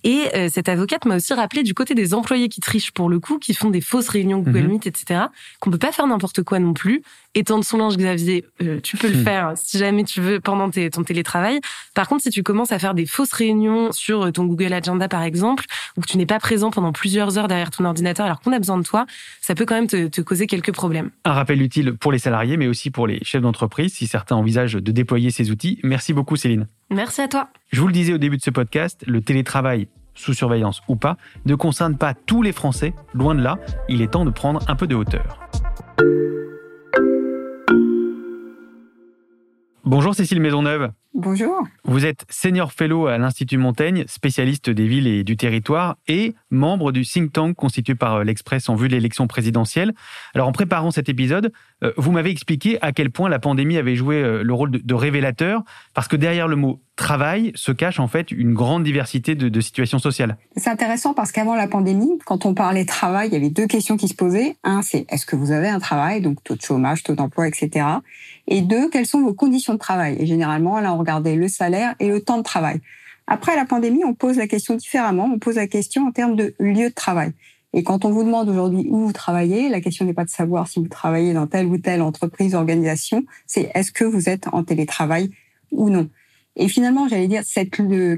Et 0.04 0.30
cette 0.52 0.68
avocate 0.68 1.04
m'a 1.04 1.16
aussi 1.16 1.34
rappelé 1.34 1.62
du 1.64 1.74
côté 1.74 1.94
des 1.94 2.14
employés 2.14 2.48
qui 2.48 2.60
trichent 2.60 2.92
pour 2.92 3.08
le 3.08 3.18
coup, 3.18 3.38
qui 3.38 3.54
font 3.54 3.70
des 3.70 3.80
fausses 3.80 4.08
réunions 4.08 4.38
Google 4.38 4.62
mhm. 4.62 4.72
Meet, 4.72 4.86
etc., 4.86 5.20
qu'on 5.60 5.70
peut 5.70 5.78
pas 5.78 5.92
faire 5.92 6.06
n'importe 6.06 6.42
quoi 6.42 6.58
non 6.58 6.74
plus. 6.74 7.02
Étendre 7.38 7.64
son 7.64 7.76
linge 7.76 7.98
Xavier, 7.98 8.46
euh, 8.62 8.80
tu 8.80 8.96
peux 8.96 9.08
le 9.08 9.18
hmm. 9.18 9.24
faire 9.24 9.52
si 9.56 9.76
jamais 9.76 10.04
tu 10.04 10.22
veux 10.22 10.40
pendant 10.40 10.70
ton 10.70 11.04
télétravail. 11.04 11.60
Par 11.92 12.08
contre, 12.08 12.22
si 12.22 12.30
tu 12.30 12.42
commences 12.42 12.72
à 12.72 12.78
faire 12.78 12.94
des 12.94 13.04
fausses 13.04 13.34
réunions 13.34 13.92
sur 13.92 14.22
euh, 14.22 14.30
ton 14.30 14.46
Google 14.46 14.72
Agenda, 14.72 15.06
par 15.06 15.22
exemple, 15.22 15.66
ou 15.98 16.00
que 16.00 16.06
tu 16.06 16.16
n'es 16.16 16.24
pas 16.24 16.40
présent 16.40 16.70
pendant 16.70 16.92
plusieurs 16.92 17.36
heures 17.36 17.46
derrière 17.46 17.70
ton 17.70 17.84
ordinateur 17.84 18.24
alors 18.24 18.40
qu'on 18.40 18.52
a 18.52 18.58
besoin 18.58 18.78
de 18.78 18.84
toi, 18.84 19.04
ça 19.42 19.54
peut 19.54 19.66
quand 19.66 19.74
même 19.74 19.86
te, 19.86 20.06
te 20.06 20.22
causer 20.22 20.46
quelques 20.46 20.72
problèmes. 20.72 21.10
Un 21.26 21.34
rappel 21.34 21.60
utile 21.60 21.92
pour 21.92 22.10
les 22.10 22.18
salariés, 22.18 22.56
mais 22.56 22.68
aussi 22.68 22.90
pour 22.90 23.06
les 23.06 23.22
chefs 23.22 23.42
d'entreprise, 23.42 23.92
si 23.92 24.06
certains 24.06 24.36
envisagent 24.36 24.72
de 24.72 24.92
déployer 24.92 25.30
ces 25.30 25.50
outils. 25.50 25.78
Merci 25.82 26.14
beaucoup, 26.14 26.36
Céline. 26.36 26.66
Merci 26.88 27.20
à 27.20 27.28
toi. 27.28 27.50
Je 27.70 27.82
vous 27.82 27.86
le 27.86 27.92
disais 27.92 28.14
au 28.14 28.18
début 28.18 28.38
de 28.38 28.42
ce 28.42 28.50
podcast, 28.50 29.04
le 29.06 29.20
télétravail 29.20 29.88
sous 30.14 30.32
surveillance 30.32 30.80
ou 30.88 30.96
pas, 30.96 31.18
ne 31.44 31.54
concerne 31.54 31.98
pas 31.98 32.14
tous 32.14 32.40
les 32.40 32.52
Français, 32.52 32.94
loin 33.12 33.34
de 33.34 33.42
là, 33.42 33.58
il 33.90 34.00
est 34.00 34.12
temps 34.12 34.24
de 34.24 34.30
prendre 34.30 34.62
un 34.68 34.74
peu 34.74 34.86
de 34.86 34.94
hauteur. 34.94 35.38
Bonjour 39.86 40.16
Cécile 40.16 40.40
Maisonneuve. 40.40 40.90
Bonjour. 41.14 41.62
Vous 41.84 42.06
êtes 42.06 42.26
senior 42.28 42.72
fellow 42.72 43.06
à 43.06 43.18
l'Institut 43.18 43.56
Montaigne, 43.56 44.04
spécialiste 44.08 44.68
des 44.68 44.88
villes 44.88 45.06
et 45.06 45.22
du 45.22 45.36
territoire 45.36 45.96
et 46.08 46.34
membre 46.50 46.90
du 46.90 47.04
think 47.04 47.32
tank 47.32 47.54
constitué 47.54 47.94
par 47.94 48.24
l'Express 48.24 48.68
en 48.68 48.74
vue 48.74 48.88
de 48.88 48.94
l'élection 48.94 49.28
présidentielle. 49.28 49.94
Alors 50.34 50.48
en 50.48 50.52
préparant 50.52 50.90
cet 50.90 51.08
épisode, 51.08 51.52
euh, 51.84 51.92
vous 51.98 52.10
m'avez 52.10 52.30
expliqué 52.30 52.78
à 52.82 52.90
quel 52.90 53.12
point 53.12 53.28
la 53.28 53.38
pandémie 53.38 53.78
avait 53.78 53.94
joué 53.94 54.16
euh, 54.16 54.42
le 54.42 54.52
rôle 54.52 54.72
de, 54.72 54.94
révélateur, 54.94 55.62
parce 55.94 56.08
que 56.08 56.16
derrière 56.16 56.48
le 56.48 56.56
mot 56.56 56.82
travail 56.96 57.52
se 57.54 57.72
cache 57.72 58.00
en 58.00 58.08
fait 58.08 58.30
une 58.32 58.54
grande 58.54 58.82
diversité 58.82 59.34
de, 59.34 59.60
situations 59.60 59.98
sociales. 59.98 60.36
C'est 60.56 60.70
intéressant 60.70 61.14
parce 61.14 61.30
qu'avant 61.30 61.54
la 61.54 61.68
pandémie, 61.68 62.18
quand 62.24 62.46
on 62.46 62.54
parlait 62.54 62.84
travail, 62.84 63.28
il 63.28 63.34
y 63.34 63.36
avait 63.36 63.50
deux 63.50 63.66
questions 63.66 63.96
qui 63.96 64.08
se 64.08 64.14
posaient. 64.14 64.56
Un, 64.64 64.82
c'est 64.82 65.06
est-ce 65.10 65.26
que 65.26 65.36
vous 65.36 65.52
avez 65.52 65.68
un 65.68 65.78
travail, 65.78 66.20
donc 66.20 66.42
taux 66.42 66.56
de 66.56 66.62
chômage, 66.62 67.02
taux 67.02 67.14
d'emploi, 67.14 67.46
etc. 67.46 67.86
Et 68.48 68.62
deux, 68.62 68.88
quelles 68.88 69.06
sont 69.06 69.20
vos 69.20 69.34
conditions 69.34 69.74
de 69.74 69.78
travail? 69.78 70.16
Et 70.18 70.26
généralement, 70.26 70.80
là, 70.80 70.92
on 70.92 70.98
regardait 70.98 71.36
le 71.36 71.48
salaire 71.48 71.94
et 72.00 72.08
le 72.08 72.20
temps 72.20 72.38
de 72.38 72.42
travail. 72.42 72.80
Après 73.26 73.56
la 73.56 73.64
pandémie, 73.64 74.04
on 74.04 74.14
pose 74.14 74.36
la 74.36 74.46
question 74.46 74.74
différemment. 74.74 75.28
On 75.32 75.38
pose 75.38 75.56
la 75.56 75.66
question 75.66 76.06
en 76.06 76.12
termes 76.12 76.36
de 76.36 76.54
lieu 76.58 76.88
de 76.88 76.94
travail. 76.94 77.32
Et 77.72 77.82
quand 77.82 78.04
on 78.04 78.10
vous 78.10 78.24
demande 78.24 78.48
aujourd'hui 78.48 78.86
où 78.88 79.06
vous 79.06 79.12
travaillez, 79.12 79.68
la 79.68 79.80
question 79.80 80.06
n'est 80.06 80.14
pas 80.14 80.24
de 80.24 80.30
savoir 80.30 80.66
si 80.66 80.80
vous 80.80 80.88
travaillez 80.88 81.34
dans 81.34 81.46
telle 81.46 81.66
ou 81.66 81.76
telle 81.76 82.00
entreprise, 82.00 82.54
organisation, 82.54 83.24
c'est 83.46 83.70
est-ce 83.74 83.92
que 83.92 84.04
vous 84.04 84.28
êtes 84.28 84.48
en 84.52 84.64
télétravail 84.64 85.30
ou 85.72 85.90
non? 85.90 86.08
Et 86.56 86.68
finalement, 86.68 87.06
j'allais 87.06 87.28
dire, 87.28 87.42
cette 87.44 87.70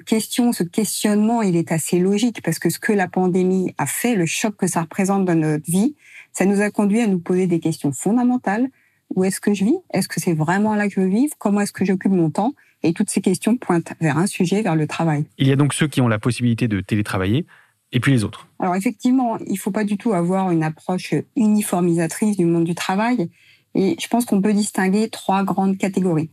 question, 0.04 0.52
ce 0.52 0.62
questionnement, 0.62 1.42
il 1.42 1.56
est 1.56 1.72
assez 1.72 1.98
logique 1.98 2.40
parce 2.42 2.60
que 2.60 2.70
ce 2.70 2.78
que 2.78 2.92
la 2.92 3.08
pandémie 3.08 3.74
a 3.78 3.86
fait, 3.86 4.14
le 4.14 4.26
choc 4.26 4.56
que 4.56 4.68
ça 4.68 4.82
représente 4.82 5.24
dans 5.24 5.34
notre 5.34 5.68
vie, 5.68 5.96
ça 6.32 6.44
nous 6.44 6.60
a 6.60 6.70
conduit 6.70 7.00
à 7.00 7.08
nous 7.08 7.18
poser 7.18 7.48
des 7.48 7.58
questions 7.58 7.90
fondamentales. 7.90 8.68
Où 9.14 9.24
est-ce 9.24 9.40
que 9.40 9.54
je 9.54 9.64
vis? 9.64 9.76
Est-ce 9.92 10.06
que 10.06 10.20
c'est 10.20 10.34
vraiment 10.34 10.76
là 10.76 10.86
que 10.86 10.94
je 10.94 11.00
veux 11.00 11.08
vivre? 11.08 11.34
Comment 11.38 11.62
est-ce 11.62 11.72
que 11.72 11.84
j'occupe 11.84 12.12
mon 12.12 12.30
temps? 12.30 12.54
Et 12.84 12.92
toutes 12.92 13.10
ces 13.10 13.20
questions 13.20 13.56
pointent 13.56 13.92
vers 14.00 14.18
un 14.18 14.26
sujet, 14.26 14.62
vers 14.62 14.76
le 14.76 14.86
travail. 14.86 15.24
Il 15.38 15.48
y 15.48 15.52
a 15.52 15.56
donc 15.56 15.74
ceux 15.74 15.88
qui 15.88 16.00
ont 16.00 16.06
la 16.06 16.20
possibilité 16.20 16.68
de 16.68 16.80
télétravailler, 16.80 17.44
et 17.90 17.98
puis 17.98 18.12
les 18.12 18.22
autres 18.22 18.46
Alors 18.60 18.76
effectivement, 18.76 19.38
il 19.38 19.54
ne 19.54 19.58
faut 19.58 19.70
pas 19.70 19.82
du 19.82 19.96
tout 19.96 20.12
avoir 20.12 20.52
une 20.52 20.62
approche 20.62 21.14
uniformisatrice 21.34 22.36
du 22.36 22.44
monde 22.44 22.64
du 22.64 22.74
travail. 22.76 23.30
Et 23.74 23.96
je 23.98 24.06
pense 24.08 24.26
qu'on 24.26 24.40
peut 24.40 24.52
distinguer 24.52 25.08
trois 25.08 25.42
grandes 25.42 25.76
catégories. 25.78 26.30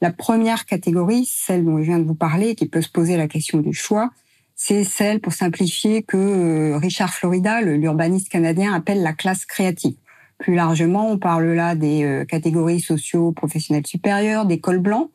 La 0.00 0.12
première 0.12 0.64
catégorie, 0.64 1.28
celle 1.28 1.64
dont 1.64 1.78
je 1.78 1.84
viens 1.84 1.98
de 1.98 2.04
vous 2.04 2.14
parler, 2.14 2.54
qui 2.54 2.66
peut 2.66 2.82
se 2.82 2.88
poser 2.88 3.16
la 3.16 3.28
question 3.28 3.58
du 3.58 3.72
choix, 3.72 4.10
c'est 4.54 4.84
celle, 4.84 5.20
pour 5.20 5.32
simplifier, 5.32 6.02
que 6.02 6.16
euh, 6.16 6.76
Richard 6.78 7.12
Florida, 7.14 7.60
l'urbaniste 7.60 8.28
canadien, 8.28 8.74
appelle 8.74 9.02
la 9.02 9.12
classe 9.12 9.44
créative. 9.44 9.96
Plus 10.38 10.54
largement, 10.54 11.10
on 11.10 11.18
parle 11.18 11.52
là 11.52 11.74
des 11.74 12.04
euh, 12.04 12.24
catégories 12.24 12.80
socio-professionnelles 12.80 13.86
supérieures, 13.86 14.46
des 14.46 14.60
cols 14.60 14.78
blancs. 14.78 15.10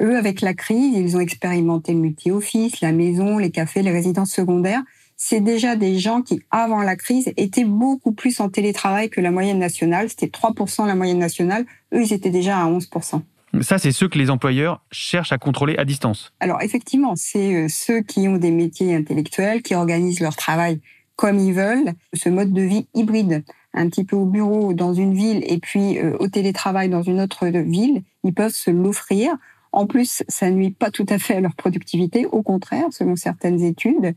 Eux, 0.00 0.16
avec 0.16 0.40
la 0.40 0.54
crise, 0.54 0.96
ils 0.96 1.16
ont 1.16 1.20
expérimenté 1.20 1.92
le 1.92 2.00
multi-office, 2.00 2.80
la 2.80 2.92
maison, 2.92 3.38
les 3.38 3.50
cafés, 3.50 3.82
les 3.82 3.92
résidences 3.92 4.32
secondaires 4.32 4.82
c'est 5.16 5.40
déjà 5.40 5.76
des 5.76 5.98
gens 5.98 6.22
qui, 6.22 6.42
avant 6.50 6.82
la 6.82 6.96
crise, 6.96 7.32
étaient 7.36 7.64
beaucoup 7.64 8.12
plus 8.12 8.40
en 8.40 8.48
télétravail 8.48 9.10
que 9.10 9.20
la 9.20 9.30
moyenne 9.30 9.58
nationale. 9.58 10.08
C'était 10.08 10.26
3% 10.26 10.86
la 10.86 10.94
moyenne 10.94 11.18
nationale. 11.18 11.64
Eux, 11.92 12.02
ils 12.02 12.12
étaient 12.12 12.30
déjà 12.30 12.58
à 12.58 12.68
11%. 12.68 13.22
Ça, 13.62 13.78
c'est 13.78 13.92
ceux 13.92 14.08
que 14.08 14.18
les 14.18 14.30
employeurs 14.30 14.82
cherchent 14.90 15.32
à 15.32 15.38
contrôler 15.38 15.76
à 15.76 15.84
distance. 15.84 16.32
Alors 16.40 16.62
effectivement, 16.62 17.14
c'est 17.16 17.54
euh, 17.54 17.66
ceux 17.68 18.00
qui 18.00 18.28
ont 18.28 18.36
des 18.36 18.50
métiers 18.50 18.94
intellectuels, 18.94 19.62
qui 19.62 19.74
organisent 19.74 20.20
leur 20.20 20.36
travail 20.36 20.80
comme 21.16 21.38
ils 21.38 21.54
veulent, 21.54 21.92
ce 22.12 22.28
mode 22.28 22.52
de 22.52 22.62
vie 22.62 22.88
hybride, 22.94 23.44
un 23.72 23.88
petit 23.88 24.04
peu 24.04 24.16
au 24.16 24.26
bureau 24.26 24.72
dans 24.72 24.94
une 24.94 25.14
ville 25.14 25.44
et 25.46 25.58
puis 25.58 25.98
euh, 25.98 26.16
au 26.18 26.28
télétravail 26.28 26.88
dans 26.88 27.02
une 27.02 27.20
autre 27.20 27.46
ville, 27.46 28.02
ils 28.24 28.34
peuvent 28.34 28.54
se 28.54 28.70
l'offrir. 28.70 29.36
En 29.72 29.86
plus, 29.86 30.22
ça 30.28 30.50
nuit 30.50 30.70
pas 30.70 30.90
tout 30.90 31.06
à 31.08 31.18
fait 31.18 31.36
à 31.36 31.40
leur 31.40 31.54
productivité, 31.54 32.26
au 32.26 32.42
contraire, 32.42 32.86
selon 32.90 33.16
certaines 33.16 33.60
études. 33.62 34.14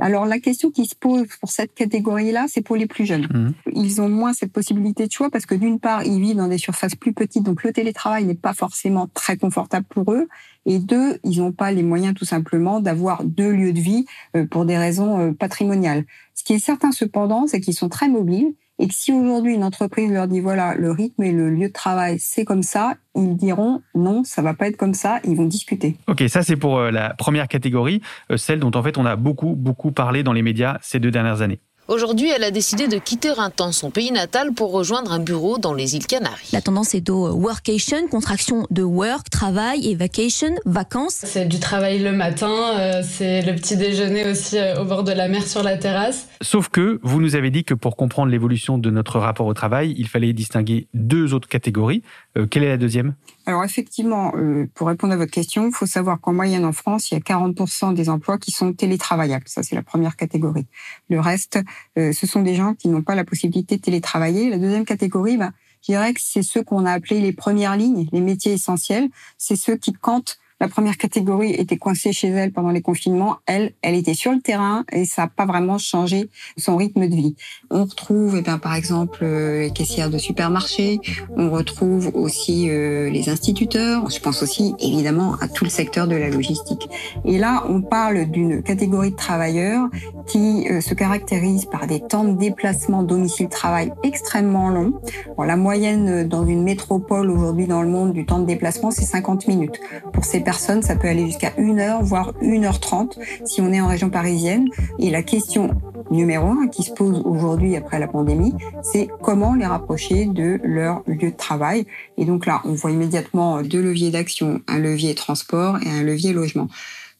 Alors 0.00 0.24
la 0.24 0.38
question 0.40 0.70
qui 0.70 0.86
se 0.86 0.94
pose 0.94 1.26
pour 1.40 1.50
cette 1.50 1.74
catégorie-là, 1.74 2.46
c'est 2.48 2.62
pour 2.62 2.76
les 2.76 2.86
plus 2.86 3.04
jeunes. 3.04 3.28
Mhm. 3.32 3.52
Ils 3.74 4.00
ont 4.00 4.08
moins 4.08 4.32
cette 4.32 4.52
possibilité 4.52 5.06
de 5.06 5.12
choix 5.12 5.30
parce 5.30 5.46
que 5.46 5.54
d'une 5.54 5.78
part, 5.78 6.04
ils 6.04 6.20
vivent 6.20 6.36
dans 6.36 6.48
des 6.48 6.58
surfaces 6.58 6.94
plus 6.94 7.12
petites, 7.12 7.44
donc 7.44 7.62
le 7.62 7.72
télétravail 7.72 8.24
n'est 8.24 8.34
pas 8.34 8.54
forcément 8.54 9.08
très 9.12 9.36
confortable 9.36 9.86
pour 9.88 10.12
eux. 10.12 10.28
Et 10.66 10.78
deux, 10.78 11.18
ils 11.24 11.38
n'ont 11.38 11.52
pas 11.52 11.72
les 11.72 11.82
moyens 11.82 12.14
tout 12.14 12.24
simplement 12.24 12.80
d'avoir 12.80 13.24
deux 13.24 13.50
lieux 13.50 13.72
de 13.72 13.80
vie 13.80 14.04
euh, 14.36 14.46
pour 14.46 14.64
des 14.64 14.76
raisons 14.76 15.18
euh, 15.18 15.32
patrimoniales. 15.32 16.04
Ce 16.34 16.44
qui 16.44 16.54
est 16.54 16.58
certain 16.58 16.92
cependant, 16.92 17.46
c'est 17.46 17.60
qu'ils 17.60 17.74
sont 17.74 17.88
très 17.88 18.08
mobiles 18.08 18.54
et 18.80 18.88
que 18.88 18.94
si 18.94 19.12
aujourd'hui 19.12 19.54
une 19.54 19.62
entreprise 19.62 20.10
leur 20.10 20.26
dit 20.26 20.40
voilà, 20.40 20.74
le 20.74 20.90
rythme 20.90 21.22
et 21.22 21.32
le 21.32 21.50
lieu 21.50 21.68
de 21.68 21.72
travail, 21.72 22.18
c'est 22.18 22.44
comme 22.44 22.62
ça, 22.62 22.94
ils 23.14 23.36
diront 23.36 23.82
non, 23.94 24.24
ça 24.24 24.40
va 24.40 24.54
pas 24.54 24.68
être 24.68 24.78
comme 24.78 24.94
ça, 24.94 25.20
ils 25.24 25.36
vont 25.36 25.44
discuter. 25.44 25.96
Ok, 26.08 26.24
ça 26.28 26.42
c'est 26.42 26.56
pour 26.56 26.78
euh, 26.78 26.90
la 26.90 27.14
première 27.14 27.46
catégorie, 27.46 28.00
euh, 28.30 28.38
celle 28.38 28.58
dont 28.58 28.70
en 28.74 28.82
fait 28.82 28.96
on 28.96 29.04
a 29.04 29.16
beaucoup, 29.16 29.54
beaucoup 29.54 29.92
parlé 29.92 30.22
dans 30.22 30.32
les 30.32 30.42
médias 30.42 30.78
ces 30.80 30.98
deux 30.98 31.10
dernières 31.10 31.42
années. 31.42 31.60
Aujourd'hui, 31.90 32.30
elle 32.30 32.44
a 32.44 32.52
décidé 32.52 32.86
de 32.86 32.98
quitter 32.98 33.32
un 33.36 33.50
temps 33.50 33.72
son 33.72 33.90
pays 33.90 34.12
natal 34.12 34.52
pour 34.52 34.70
rejoindre 34.70 35.10
un 35.10 35.18
bureau 35.18 35.58
dans 35.58 35.74
les 35.74 35.96
îles 35.96 36.06
Canaries. 36.06 36.50
La 36.52 36.60
tendance 36.60 36.94
est 36.94 37.10
au 37.10 37.32
workation, 37.32 38.06
contraction 38.06 38.64
de 38.70 38.84
work, 38.84 39.28
travail, 39.28 39.90
et 39.90 39.96
vacation, 39.96 40.54
vacances. 40.64 41.22
C'est 41.24 41.48
du 41.48 41.58
travail 41.58 41.98
le 41.98 42.12
matin, 42.12 42.78
euh, 42.78 43.02
c'est 43.02 43.42
le 43.42 43.56
petit 43.56 43.76
déjeuner 43.76 44.30
aussi 44.30 44.56
euh, 44.56 44.80
au 44.80 44.84
bord 44.84 45.02
de 45.02 45.10
la 45.10 45.26
mer 45.26 45.44
sur 45.44 45.64
la 45.64 45.76
terrasse. 45.78 46.28
Sauf 46.40 46.68
que 46.68 47.00
vous 47.02 47.20
nous 47.20 47.34
avez 47.34 47.50
dit 47.50 47.64
que 47.64 47.74
pour 47.74 47.96
comprendre 47.96 48.30
l'évolution 48.30 48.78
de 48.78 48.90
notre 48.90 49.18
rapport 49.18 49.46
au 49.46 49.54
travail, 49.54 49.92
il 49.98 50.06
fallait 50.06 50.32
distinguer 50.32 50.86
deux 50.94 51.34
autres 51.34 51.48
catégories. 51.48 52.04
Euh, 52.38 52.46
quelle 52.46 52.62
est 52.62 52.68
la 52.68 52.76
deuxième? 52.76 53.14
Alors 53.46 53.64
effectivement, 53.64 54.32
euh, 54.36 54.66
pour 54.74 54.86
répondre 54.86 55.12
à 55.12 55.16
votre 55.16 55.32
question, 55.32 55.66
il 55.66 55.72
faut 55.72 55.86
savoir 55.86 56.20
qu'en 56.20 56.32
moyenne 56.32 56.64
en 56.64 56.72
France, 56.72 57.10
il 57.10 57.14
y 57.14 57.16
a 57.16 57.20
40% 57.20 57.94
des 57.94 58.08
emplois 58.08 58.38
qui 58.38 58.52
sont 58.52 58.72
télétravaillables. 58.72 59.48
Ça, 59.48 59.62
c'est 59.62 59.74
la 59.74 59.82
première 59.82 60.16
catégorie. 60.16 60.66
Le 61.08 61.18
reste, 61.18 61.58
euh, 61.98 62.12
ce 62.12 62.26
sont 62.26 62.42
des 62.42 62.54
gens 62.54 62.74
qui 62.74 62.88
n'ont 62.88 63.02
pas 63.02 63.14
la 63.14 63.24
possibilité 63.24 63.76
de 63.76 63.82
télétravailler. 63.82 64.50
La 64.50 64.58
deuxième 64.58 64.84
catégorie, 64.84 65.36
bah, 65.36 65.50
je 65.82 65.92
dirais 65.92 66.14
que 66.14 66.20
c'est 66.22 66.42
ceux 66.42 66.62
qu'on 66.62 66.86
a 66.86 66.92
appelés 66.92 67.20
les 67.20 67.32
premières 67.32 67.76
lignes, 67.76 68.06
les 68.12 68.20
métiers 68.20 68.52
essentiels. 68.52 69.08
C'est 69.36 69.56
ceux 69.56 69.76
qui, 69.76 69.92
quand 69.92 70.38
la 70.60 70.68
première 70.68 70.98
catégorie 70.98 71.52
était 71.52 71.78
coincée 71.78 72.12
chez 72.12 72.28
elle 72.28 72.52
pendant 72.52 72.70
les 72.70 72.82
confinements. 72.82 73.38
Elle, 73.46 73.72
elle 73.80 73.94
était 73.94 74.14
sur 74.14 74.32
le 74.32 74.40
terrain 74.40 74.84
et 74.92 75.06
ça 75.06 75.22
n'a 75.22 75.28
pas 75.28 75.46
vraiment 75.46 75.78
changé 75.78 76.28
son 76.58 76.76
rythme 76.76 77.08
de 77.08 77.14
vie. 77.14 77.34
On 77.70 77.84
retrouve, 77.84 78.36
eh 78.38 78.42
bien, 78.42 78.58
par 78.58 78.74
exemple, 78.74 79.20
euh, 79.22 79.62
les 79.62 79.70
caissières 79.70 80.10
de 80.10 80.18
supermarché. 80.18 81.00
On 81.36 81.50
retrouve 81.50 82.10
aussi 82.14 82.68
euh, 82.68 83.08
les 83.08 83.30
instituteurs. 83.30 84.10
Je 84.10 84.20
pense 84.20 84.42
aussi, 84.42 84.74
évidemment, 84.80 85.36
à 85.40 85.48
tout 85.48 85.64
le 85.64 85.70
secteur 85.70 86.06
de 86.06 86.16
la 86.16 86.28
logistique. 86.28 86.88
Et 87.24 87.38
là, 87.38 87.64
on 87.68 87.80
parle 87.80 88.30
d'une 88.30 88.62
catégorie 88.62 89.12
de 89.12 89.16
travailleurs 89.16 89.88
qui 90.30 90.68
euh, 90.70 90.80
se 90.80 90.94
caractérise 90.94 91.64
par 91.64 91.88
des 91.88 92.00
temps 92.00 92.22
de 92.22 92.32
déplacement 92.32 93.02
domicile-travail 93.02 93.92
extrêmement 94.04 94.70
longs. 94.70 94.92
La 95.38 95.56
moyenne 95.56 96.28
dans 96.28 96.46
une 96.46 96.62
métropole 96.62 97.30
aujourd'hui 97.30 97.66
dans 97.66 97.82
le 97.82 97.88
monde 97.88 98.12
du 98.12 98.24
temps 98.24 98.38
de 98.38 98.46
déplacement, 98.46 98.92
c'est 98.92 99.04
50 99.04 99.48
minutes. 99.48 99.80
Pour 100.12 100.24
ces 100.24 100.40
personnes, 100.40 100.82
ça 100.82 100.94
peut 100.94 101.08
aller 101.08 101.26
jusqu'à 101.26 101.52
1 101.58 101.78
heure, 101.78 102.02
voire 102.04 102.32
1 102.42 102.62
heure 102.62 102.78
30 102.78 103.18
si 103.44 103.60
on 103.60 103.72
est 103.72 103.80
en 103.80 103.88
région 103.88 104.08
parisienne. 104.10 104.68
Et 105.00 105.10
la 105.10 105.24
question 105.24 105.70
numéro 106.12 106.46
un 106.46 106.68
qui 106.68 106.84
se 106.84 106.92
pose 106.92 107.22
aujourd'hui 107.24 107.74
après 107.74 107.98
la 107.98 108.06
pandémie, 108.06 108.54
c'est 108.82 109.08
comment 109.22 109.54
les 109.54 109.66
rapprocher 109.66 110.26
de 110.26 110.60
leur 110.62 111.02
lieu 111.06 111.30
de 111.32 111.36
travail. 111.36 111.86
Et 112.18 112.24
donc 112.24 112.46
là, 112.46 112.60
on 112.64 112.74
voit 112.74 112.92
immédiatement 112.92 113.62
deux 113.62 113.82
leviers 113.82 114.10
d'action, 114.10 114.60
un 114.68 114.78
levier 114.78 115.14
transport 115.16 115.78
et 115.82 115.90
un 115.90 116.02
levier 116.02 116.32
logement. 116.32 116.68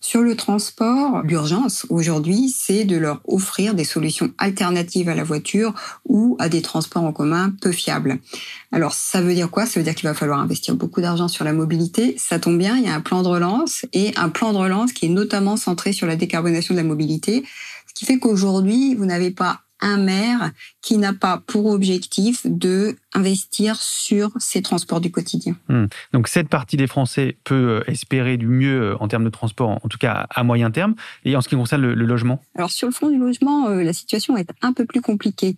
Sur 0.03 0.23
le 0.23 0.35
transport, 0.35 1.23
l'urgence 1.25 1.85
aujourd'hui, 1.91 2.49
c'est 2.49 2.85
de 2.85 2.97
leur 2.97 3.21
offrir 3.29 3.75
des 3.75 3.85
solutions 3.85 4.33
alternatives 4.39 5.11
à 5.11 5.15
la 5.15 5.25
voiture 5.25 5.75
ou 6.09 6.37
à 6.39 6.49
des 6.49 6.63
transports 6.63 7.05
en 7.05 7.13
commun 7.13 7.53
peu 7.61 7.71
fiables. 7.71 8.19
Alors, 8.73 8.95
ça 8.95 9.21
veut 9.21 9.35
dire 9.35 9.51
quoi? 9.51 9.67
Ça 9.67 9.79
veut 9.79 9.85
dire 9.85 9.95
qu'il 9.95 10.09
va 10.09 10.15
falloir 10.15 10.41
investir 10.41 10.75
beaucoup 10.75 11.03
d'argent 11.03 11.29
sur 11.29 11.45
la 11.45 11.53
mobilité. 11.53 12.15
Ça 12.17 12.39
tombe 12.39 12.57
bien, 12.57 12.79
il 12.79 12.85
y 12.85 12.89
a 12.89 12.95
un 12.95 13.03
plan 13.03 13.23
de 13.23 13.29
relance 13.29 13.85
et 13.93 14.13
un 14.17 14.31
plan 14.31 14.55
de 14.55 14.59
relance 14.59 14.95
qui 14.95 15.05
est 15.07 15.11
notamment 15.11 15.59
centré 15.59 15.93
sur 15.93 16.07
la 16.07 16.17
décarbonation 16.17 16.75
de 16.75 16.81
la 16.81 16.87
mobilité. 16.87 17.45
Ce 17.87 17.93
qui 17.93 18.07
fait 18.07 18.19
qu'aujourd'hui, 18.19 18.95
vous 18.95 19.05
n'avez 19.05 19.31
pas 19.31 19.61
un 19.81 19.97
maire 19.97 20.53
qui 20.83 20.99
n'a 20.99 21.13
pas 21.13 21.43
pour 21.47 21.67
objectif 21.67 22.43
de 22.45 22.97
investir 23.15 23.77
sur 23.77 24.31
ses 24.39 24.63
transports 24.63 25.01
du 25.01 25.11
quotidien. 25.11 25.57
Hmm. 25.69 25.87
Donc 26.13 26.29
cette 26.29 26.49
partie 26.49 26.77
des 26.77 26.87
Français 26.87 27.37
peut 27.45 27.55
euh, 27.55 27.91
espérer 27.91 28.37
du 28.37 28.47
mieux 28.47 28.93
euh, 28.93 28.97
en 29.01 29.09
termes 29.09 29.25
de 29.25 29.31
transport, 29.31 29.79
en 29.83 29.89
tout 29.89 29.99
cas 29.99 30.27
à 30.31 30.45
moyen 30.45 30.71
terme. 30.71 30.95
Et 31.25 31.37
en 31.37 31.41
ce 31.41 31.49
qui 31.49 31.57
concerne 31.57 31.83
le, 31.83 31.95
le 31.95 32.07
logement? 32.07 32.41
Alors 32.55 32.71
sur 32.71 32.87
le 32.87 32.93
fond 32.93 33.09
du 33.09 33.19
logement, 33.19 33.69
euh, 33.69 33.83
la 33.83 33.93
situation 33.93 34.37
est 34.37 34.51
un 34.63 34.73
peu 34.73 34.85
plus 34.85 35.01
compliquée. 35.01 35.57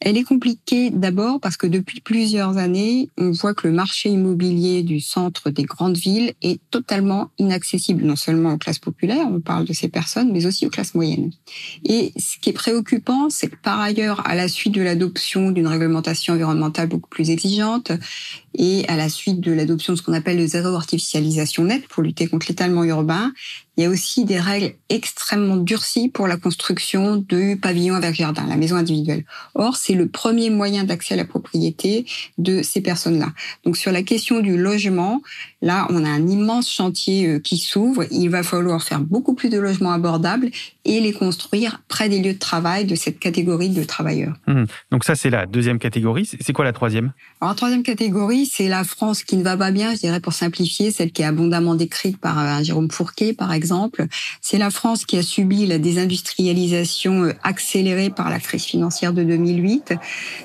Elle 0.00 0.16
est 0.16 0.24
compliquée 0.24 0.90
d'abord 0.90 1.40
parce 1.40 1.56
que 1.56 1.66
depuis 1.66 2.00
plusieurs 2.00 2.56
années, 2.56 3.10
on 3.18 3.32
voit 3.32 3.52
que 3.52 3.66
le 3.66 3.74
marché 3.74 4.08
immobilier 4.08 4.84
du 4.84 5.00
centre 5.00 5.50
des 5.50 5.64
grandes 5.64 5.96
villes 5.96 6.34
est 6.40 6.60
totalement 6.70 7.30
inaccessible, 7.38 8.04
non 8.04 8.14
seulement 8.14 8.52
aux 8.52 8.58
classes 8.58 8.78
populaires, 8.78 9.26
on 9.28 9.40
parle 9.40 9.64
de 9.64 9.72
ces 9.72 9.88
personnes, 9.88 10.30
mais 10.32 10.46
aussi 10.46 10.66
aux 10.66 10.70
classes 10.70 10.94
moyennes. 10.94 11.32
Et 11.84 12.12
ce 12.16 12.38
qui 12.38 12.50
est 12.50 12.52
préoccupant, 12.52 13.28
c'est 13.28 13.48
que 13.48 13.56
par 13.56 13.80
ailleurs, 13.80 14.24
à 14.24 14.36
la 14.36 14.46
suite 14.46 14.74
de 14.74 14.82
l'adoption 14.82 15.50
d'une 15.50 15.66
réglementation 15.66 16.34
environnementale 16.34 16.88
beaucoup 16.88 17.10
plus 17.10 17.30
exigeante 17.30 17.90
et 18.54 18.84
à 18.88 18.96
la 18.96 19.08
suite 19.08 19.40
de 19.40 19.52
l'adoption 19.52 19.94
de 19.94 19.98
ce 19.98 20.02
qu'on 20.02 20.12
appelle 20.12 20.38
le 20.38 20.46
zéro 20.46 20.68
artificialisation 20.74 21.64
nette 21.64 21.88
pour 21.88 22.04
lutter 22.04 22.28
contre 22.28 22.46
l'étalement 22.48 22.84
urbain, 22.84 23.32
il 23.78 23.84
y 23.84 23.86
a 23.86 23.90
aussi 23.90 24.24
des 24.24 24.40
règles 24.40 24.74
extrêmement 24.88 25.56
durcies 25.56 26.08
pour 26.08 26.26
la 26.26 26.36
construction 26.36 27.16
de 27.16 27.54
pavillons 27.54 27.94
avec 27.94 28.12
jardin, 28.12 28.44
la 28.48 28.56
maison 28.56 28.74
individuelle. 28.74 29.24
Or, 29.54 29.76
c'est 29.76 29.94
le 29.94 30.08
premier 30.08 30.50
moyen 30.50 30.82
d'accès 30.82 31.14
à 31.14 31.16
la 31.16 31.24
propriété 31.24 32.04
de 32.38 32.60
ces 32.62 32.80
personnes-là. 32.80 33.28
Donc, 33.64 33.76
sur 33.76 33.92
la 33.92 34.02
question 34.02 34.40
du 34.40 34.58
logement, 34.58 35.22
là, 35.62 35.86
on 35.90 36.04
a 36.04 36.08
un 36.08 36.26
immense 36.26 36.68
chantier 36.68 37.28
euh, 37.28 37.38
qui 37.38 37.56
s'ouvre. 37.56 38.04
Il 38.10 38.30
va 38.30 38.42
falloir 38.42 38.82
faire 38.82 39.00
beaucoup 39.00 39.34
plus 39.34 39.48
de 39.48 39.58
logements 39.58 39.92
abordables 39.92 40.50
et 40.88 41.00
les 41.00 41.12
construire 41.12 41.80
près 41.86 42.08
des 42.08 42.20
lieux 42.20 42.34
de 42.34 42.38
travail 42.38 42.84
de 42.84 42.94
cette 42.94 43.18
catégorie 43.20 43.68
de 43.68 43.84
travailleurs. 43.84 44.34
Mmh. 44.46 44.64
Donc 44.90 45.04
ça, 45.04 45.14
c'est 45.14 45.30
la 45.30 45.46
deuxième 45.46 45.78
catégorie. 45.78 46.28
C'est 46.40 46.52
quoi 46.52 46.64
la 46.64 46.72
troisième? 46.72 47.12
Alors, 47.40 47.52
la 47.52 47.56
troisième 47.56 47.82
catégorie, 47.84 48.46
c'est 48.46 48.68
la 48.68 48.82
France 48.82 49.22
qui 49.22 49.36
ne 49.36 49.44
va 49.44 49.56
pas 49.56 49.70
bien, 49.70 49.94
je 49.94 50.00
dirais 50.00 50.20
pour 50.20 50.32
simplifier, 50.32 50.90
celle 50.90 51.12
qui 51.12 51.22
est 51.22 51.26
abondamment 51.26 51.74
décrite 51.74 52.18
par 52.18 52.38
euh, 52.38 52.62
Jérôme 52.64 52.90
Fourquet, 52.90 53.32
par 53.32 53.52
exemple 53.52 54.08
c'est 54.40 54.58
la 54.58 54.70
France 54.70 55.04
qui 55.04 55.18
a 55.18 55.22
subi 55.22 55.66
la 55.66 55.78
désindustrialisation 55.78 57.24
euh, 57.24 57.32
accélérée 57.42 58.10
par 58.10 58.30
la 58.30 58.40
crise 58.40 58.64
financière 58.64 59.12
de 59.12 59.22
2008. 59.22 59.94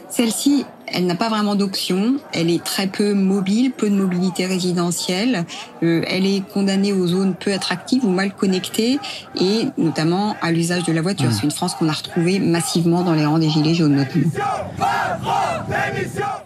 Celle-ci, 0.09 0.65
elle 0.87 1.05
n'a 1.05 1.15
pas 1.15 1.29
vraiment 1.29 1.55
d'option. 1.55 2.17
Elle 2.33 2.49
est 2.49 2.63
très 2.63 2.87
peu 2.87 3.13
mobile, 3.13 3.71
peu 3.71 3.89
de 3.89 3.95
mobilité 3.95 4.45
résidentielle. 4.45 5.45
Euh, 5.81 6.03
elle 6.07 6.25
est 6.25 6.41
condamnée 6.53 6.93
aux 6.93 7.07
zones 7.07 7.35
peu 7.35 7.53
attractives 7.53 8.05
ou 8.05 8.09
mal 8.09 8.35
connectées 8.35 8.99
et 9.39 9.67
notamment 9.77 10.35
à 10.41 10.51
l'usage 10.51 10.83
de 10.83 10.93
la 10.93 11.01
voiture. 11.01 11.29
Mmh. 11.29 11.33
C'est 11.33 11.43
une 11.43 11.51
France 11.51 11.75
qu'on 11.75 11.89
a 11.89 11.93
retrouvée 11.93 12.39
massivement 12.39 13.03
dans 13.03 13.13
les 13.13 13.25
rangs 13.25 13.39
des 13.39 13.49
Gilets 13.49 13.75
jaunes 13.75 13.95
notamment. 13.95 14.31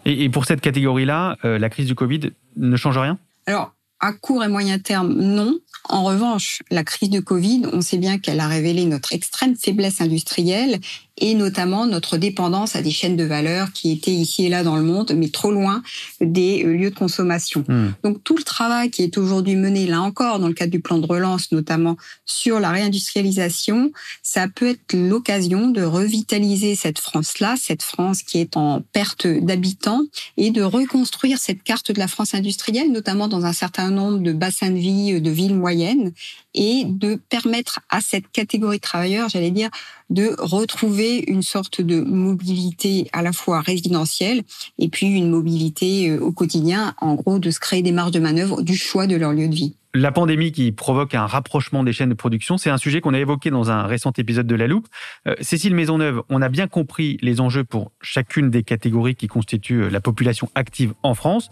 Et, 0.06 0.24
et 0.24 0.30
pour 0.30 0.46
cette 0.46 0.62
catégorie-là, 0.62 1.38
euh, 1.46 1.60
la 1.60 1.70
crise 1.70 1.88
du 1.88 1.96
Covid 1.96 2.32
ne 2.56 2.76
change 2.76 2.98
rien? 2.98 3.18
Alors, 3.46 3.74
à 4.00 4.14
court 4.14 4.44
et 4.44 4.48
moyen 4.48 4.78
terme, 4.80 5.14
non. 5.14 5.58
En 5.90 6.04
revanche, 6.04 6.62
la 6.70 6.84
crise 6.84 7.10
du 7.10 7.24
Covid, 7.24 7.64
on 7.72 7.82
sait 7.82 7.98
bien 7.98 8.20
qu'elle 8.20 8.40
a 8.40 8.48
révélé 8.48 8.86
notre 8.86 9.14
extrême 9.14 9.56
faiblesse 9.56 10.02
industrielle 10.02 10.80
et 11.18 11.34
notamment 11.34 11.86
notre 11.86 12.18
dépendance 12.18 12.76
à 12.76 12.82
des 12.82 12.92
chaînes 12.92 13.16
de 13.16 13.24
valeur 13.24 13.72
qui 13.72 13.92
étaient 13.92 14.12
ici 14.12 14.46
et 14.46 14.50
là 14.50 14.64
dans 14.64 14.76
le 14.76 14.84
monde, 14.84 15.14
mais 15.16 15.30
trop 15.30 15.52
loin 15.52 15.82
des 16.22 16.64
euh, 16.64 16.74
lieux 16.74 16.90
de 16.92 16.96
consommation. 16.96 17.64
Hmm. 17.68 17.90
Donc 18.04 18.24
tout 18.24 18.38
le 18.38 18.44
travail 18.44 18.92
qui 18.92 19.04
est 19.04 19.18
aujourd'hui 19.18 19.56
mené, 19.56 19.88
là 19.88 20.02
encore, 20.02 20.40
dans 20.40 20.48
le 20.48 20.54
cadre 20.54 20.72
du 20.72 20.80
plan 20.80 21.00
de 21.00 21.06
relance, 21.06 21.52
notamment 21.52 21.98
sur 22.26 22.60
la 22.60 22.70
réindustrialisation, 22.70 23.92
ça 24.22 24.48
peut 24.48 24.70
être 24.70 24.94
l'occasion 24.94 25.70
de 25.70 25.82
revitaliser 25.82 26.76
cette 26.76 27.00
France-là, 27.00 27.56
cette 27.60 27.82
France 27.82 28.22
qui 28.22 28.40
est 28.40 28.56
en 28.56 28.82
perte 28.94 29.28
d'habitants, 29.28 30.02
et 30.38 30.52
de 30.52 30.62
reconstruire 30.62 31.40
cette 31.40 31.64
carte 31.64 31.92
de 31.92 32.00
la 32.00 32.08
France 32.08 32.34
industrielle, 32.34 32.92
notamment 32.92 33.28
dans 33.28 33.46
un 33.46 33.54
certain 33.54 33.90
nombre 33.90 34.20
de 34.20 34.34
bassins 34.34 34.70
de 34.70 34.78
vie, 34.78 35.20
de 35.20 35.30
villes 35.30 35.56
moyennes, 35.56 36.12
et 36.54 36.86
de 36.86 37.16
permettre 37.16 37.80
à 37.90 38.02
cette 38.02 38.30
catégorie 38.32 38.78
de 38.78 38.82
travailleurs, 38.82 39.30
j'allais 39.30 39.52
dire, 39.52 39.70
de 40.10 40.36
retrouver 40.40 41.07
une 41.16 41.42
sorte 41.42 41.82
de 41.82 42.02
mobilité 42.02 43.08
à 43.14 43.22
la 43.22 43.32
fois 43.32 43.62
résidentielle 43.62 44.44
et 44.80 44.90
puis 44.90 45.08
une 45.08 45.30
mobilité 45.30 46.10
euh, 46.10 46.20
au 46.20 46.32
quotidien, 46.32 46.94
en 47.00 47.16
gros, 47.16 47.40
de 47.40 47.52
se 47.52 47.60
créer 47.60 47.82
des 47.82 47.92
marges 47.92 48.12
de 48.12 48.20
manœuvre 48.20 48.62
du 48.62 48.76
choix 48.76 49.08
de 49.08 49.16
leur 49.16 49.34
lieu 49.34 49.48
de 49.48 49.56
vie. 49.56 49.76
La 49.94 50.12
pandémie 50.12 50.52
qui 50.52 50.72
provoque 50.72 51.16
un 51.16 51.26
rapprochement 51.26 51.84
des 51.84 51.94
chaînes 51.94 52.10
de 52.10 52.14
production, 52.14 52.58
c'est 52.58 52.70
un 52.70 52.78
sujet 52.78 53.02
qu'on 53.02 53.14
a 53.14 53.20
évoqué 53.20 53.50
dans 53.50 53.72
un 53.72 53.84
récent 53.84 54.12
épisode 54.18 54.46
de 54.46 54.56
La 54.56 54.68
Loupe. 54.68 54.88
Euh, 55.28 55.36
Cécile 55.42 55.74
Maisonneuve, 55.74 56.22
on 56.30 56.42
a 56.42 56.50
bien 56.50 56.68
compris 56.68 57.18
les 57.22 57.42
enjeux 57.42 57.64
pour 57.64 57.92
chacune 58.02 58.52
des 58.52 58.64
catégories 58.64 59.16
qui 59.16 59.28
constituent 59.28 59.84
euh, 59.84 59.90
la 59.90 60.02
population 60.02 60.50
active 60.56 60.94
en 61.04 61.16
France. 61.16 61.50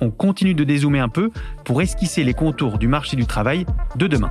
On 0.00 0.10
continue 0.10 0.54
de 0.54 0.64
dézoomer 0.64 1.00
un 1.00 1.08
peu 1.08 1.30
pour 1.64 1.80
esquisser 1.80 2.22
les 2.22 2.34
contours 2.34 2.78
du 2.78 2.86
marché 2.86 3.16
du 3.16 3.24
travail 3.24 3.64
de 3.96 4.06
demain. 4.06 4.30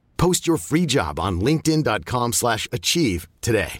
Post 0.21 0.45
your 0.45 0.59
free 0.59 0.87
job 0.87 1.19
on 1.19 1.43
linkedin.com/achieve 1.43 2.33
slash 2.33 2.67
achieve 2.71 3.25
today. 3.41 3.79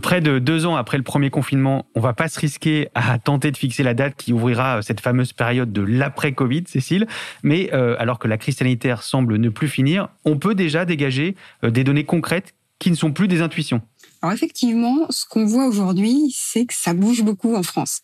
Près 0.00 0.20
de 0.20 0.38
deux 0.38 0.66
ans 0.66 0.76
après 0.76 0.96
le 0.96 1.02
premier 1.02 1.30
confinement, 1.30 1.86
on 1.96 2.00
va 2.00 2.12
pas 2.12 2.28
se 2.28 2.38
risquer 2.38 2.88
à 2.94 3.18
tenter 3.18 3.50
de 3.50 3.56
fixer 3.56 3.82
la 3.82 3.94
date 3.94 4.14
qui 4.16 4.32
ouvrira 4.32 4.78
euh, 4.78 4.82
cette 4.82 5.00
fameuse 5.00 5.32
période 5.32 5.72
de 5.72 5.82
l'après-Covid, 5.82 6.62
Cécile. 6.68 7.08
Mais 7.42 7.70
euh, 7.72 7.96
alors 7.98 8.20
que 8.20 8.28
la 8.28 8.38
crise 8.38 8.58
sanitaire 8.58 9.02
semble 9.02 9.38
ne 9.38 9.48
plus 9.48 9.66
finir, 9.66 10.06
on 10.24 10.38
peut 10.38 10.54
déjà 10.54 10.84
dégager 10.84 11.34
euh, 11.64 11.70
des 11.70 11.82
données 11.82 12.04
concrètes 12.04 12.54
qui 12.78 12.92
ne 12.92 12.96
sont 12.96 13.10
plus 13.10 13.26
des 13.26 13.42
intuitions. 13.42 13.82
Alors 14.22 14.34
effectivement, 14.34 15.06
ce 15.08 15.24
qu'on 15.24 15.46
voit 15.46 15.66
aujourd'hui, 15.66 16.34
c'est 16.36 16.66
que 16.66 16.74
ça 16.74 16.92
bouge 16.92 17.22
beaucoup 17.22 17.54
en 17.54 17.62
France. 17.62 18.00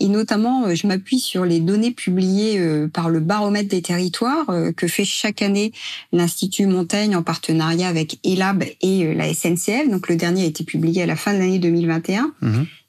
Et 0.00 0.08
notamment, 0.08 0.64
euh, 0.64 0.74
je 0.74 0.86
m'appuie 0.86 1.18
sur 1.18 1.44
les 1.44 1.60
données 1.60 1.90
publiées 1.90 2.58
euh, 2.58 2.88
par 2.88 3.10
le 3.10 3.20
baromètre 3.20 3.68
des 3.68 3.82
territoires 3.82 4.48
euh, 4.48 4.72
que 4.72 4.86
fait 4.86 5.04
chaque 5.04 5.42
année 5.42 5.72
l'Institut 6.12 6.66
Montaigne 6.66 7.16
en 7.16 7.22
partenariat 7.22 7.88
avec 7.88 8.18
ELAB 8.24 8.64
et 8.80 9.14
la 9.14 9.34
SNCF. 9.34 9.90
Donc 9.90 10.08
le 10.08 10.16
dernier 10.16 10.44
a 10.44 10.46
été 10.46 10.64
publié 10.64 11.02
à 11.02 11.06
la 11.06 11.16
fin 11.16 11.34
de 11.34 11.38
l'année 11.38 11.58
2021. 11.58 12.32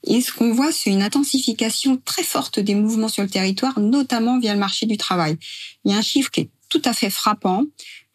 Et 0.05 0.21
ce 0.21 0.31
qu'on 0.31 0.53
voit, 0.53 0.71
c'est 0.71 0.91
une 0.91 1.01
intensification 1.01 1.99
très 2.05 2.23
forte 2.23 2.59
des 2.59 2.75
mouvements 2.75 3.09
sur 3.09 3.23
le 3.23 3.29
territoire, 3.29 3.79
notamment 3.79 4.39
via 4.39 4.53
le 4.53 4.59
marché 4.59 4.85
du 4.85 4.95
travail. 4.95 5.35
Il 5.83 5.91
y 5.91 5.95
a 5.95 5.97
un 5.97 6.01
chiffre 6.01 6.31
qui 6.31 6.41
est 6.41 6.49
tout 6.69 6.81
à 6.85 6.93
fait 6.93 7.09
frappant. 7.09 7.65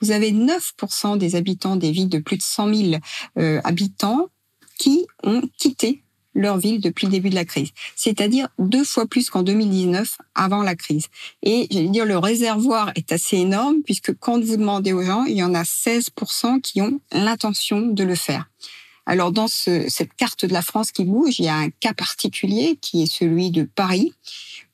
Vous 0.00 0.10
avez 0.10 0.32
9% 0.32 1.18
des 1.18 1.34
habitants 1.34 1.76
des 1.76 1.90
villes 1.90 2.08
de 2.08 2.18
plus 2.18 2.36
de 2.38 2.42
100 2.42 2.74
000 2.74 3.00
euh, 3.38 3.60
habitants 3.64 4.28
qui 4.78 5.06
ont 5.22 5.42
quitté 5.58 6.04
leur 6.34 6.58
ville 6.58 6.80
depuis 6.80 7.06
le 7.06 7.12
début 7.12 7.30
de 7.30 7.34
la 7.34 7.44
crise. 7.44 7.70
C'est-à-dire 7.94 8.48
deux 8.58 8.84
fois 8.84 9.06
plus 9.06 9.30
qu'en 9.30 9.42
2019, 9.42 10.18
avant 10.34 10.62
la 10.62 10.74
crise. 10.74 11.06
Et 11.42 11.68
j'allais 11.70 11.88
dire, 11.88 12.04
le 12.04 12.18
réservoir 12.18 12.90
est 12.96 13.12
assez 13.12 13.36
énorme, 13.36 13.82
puisque 13.84 14.14
quand 14.18 14.44
vous 14.44 14.56
demandez 14.56 14.92
aux 14.92 15.02
gens, 15.02 15.24
il 15.24 15.36
y 15.36 15.42
en 15.42 15.54
a 15.54 15.62
16% 15.62 16.60
qui 16.60 16.80
ont 16.82 17.00
l'intention 17.12 17.80
de 17.80 18.04
le 18.04 18.14
faire. 18.14 18.50
Alors 19.06 19.32
dans 19.32 19.48
ce, 19.48 19.88
cette 19.88 20.14
carte 20.14 20.46
de 20.46 20.52
la 20.52 20.62
France 20.62 20.90
qui 20.90 21.04
bouge, 21.04 21.38
il 21.38 21.44
y 21.44 21.48
a 21.48 21.56
un 21.56 21.70
cas 21.70 21.92
particulier 21.92 22.78
qui 22.80 23.02
est 23.02 23.12
celui 23.12 23.50
de 23.50 23.64
Paris, 23.64 24.14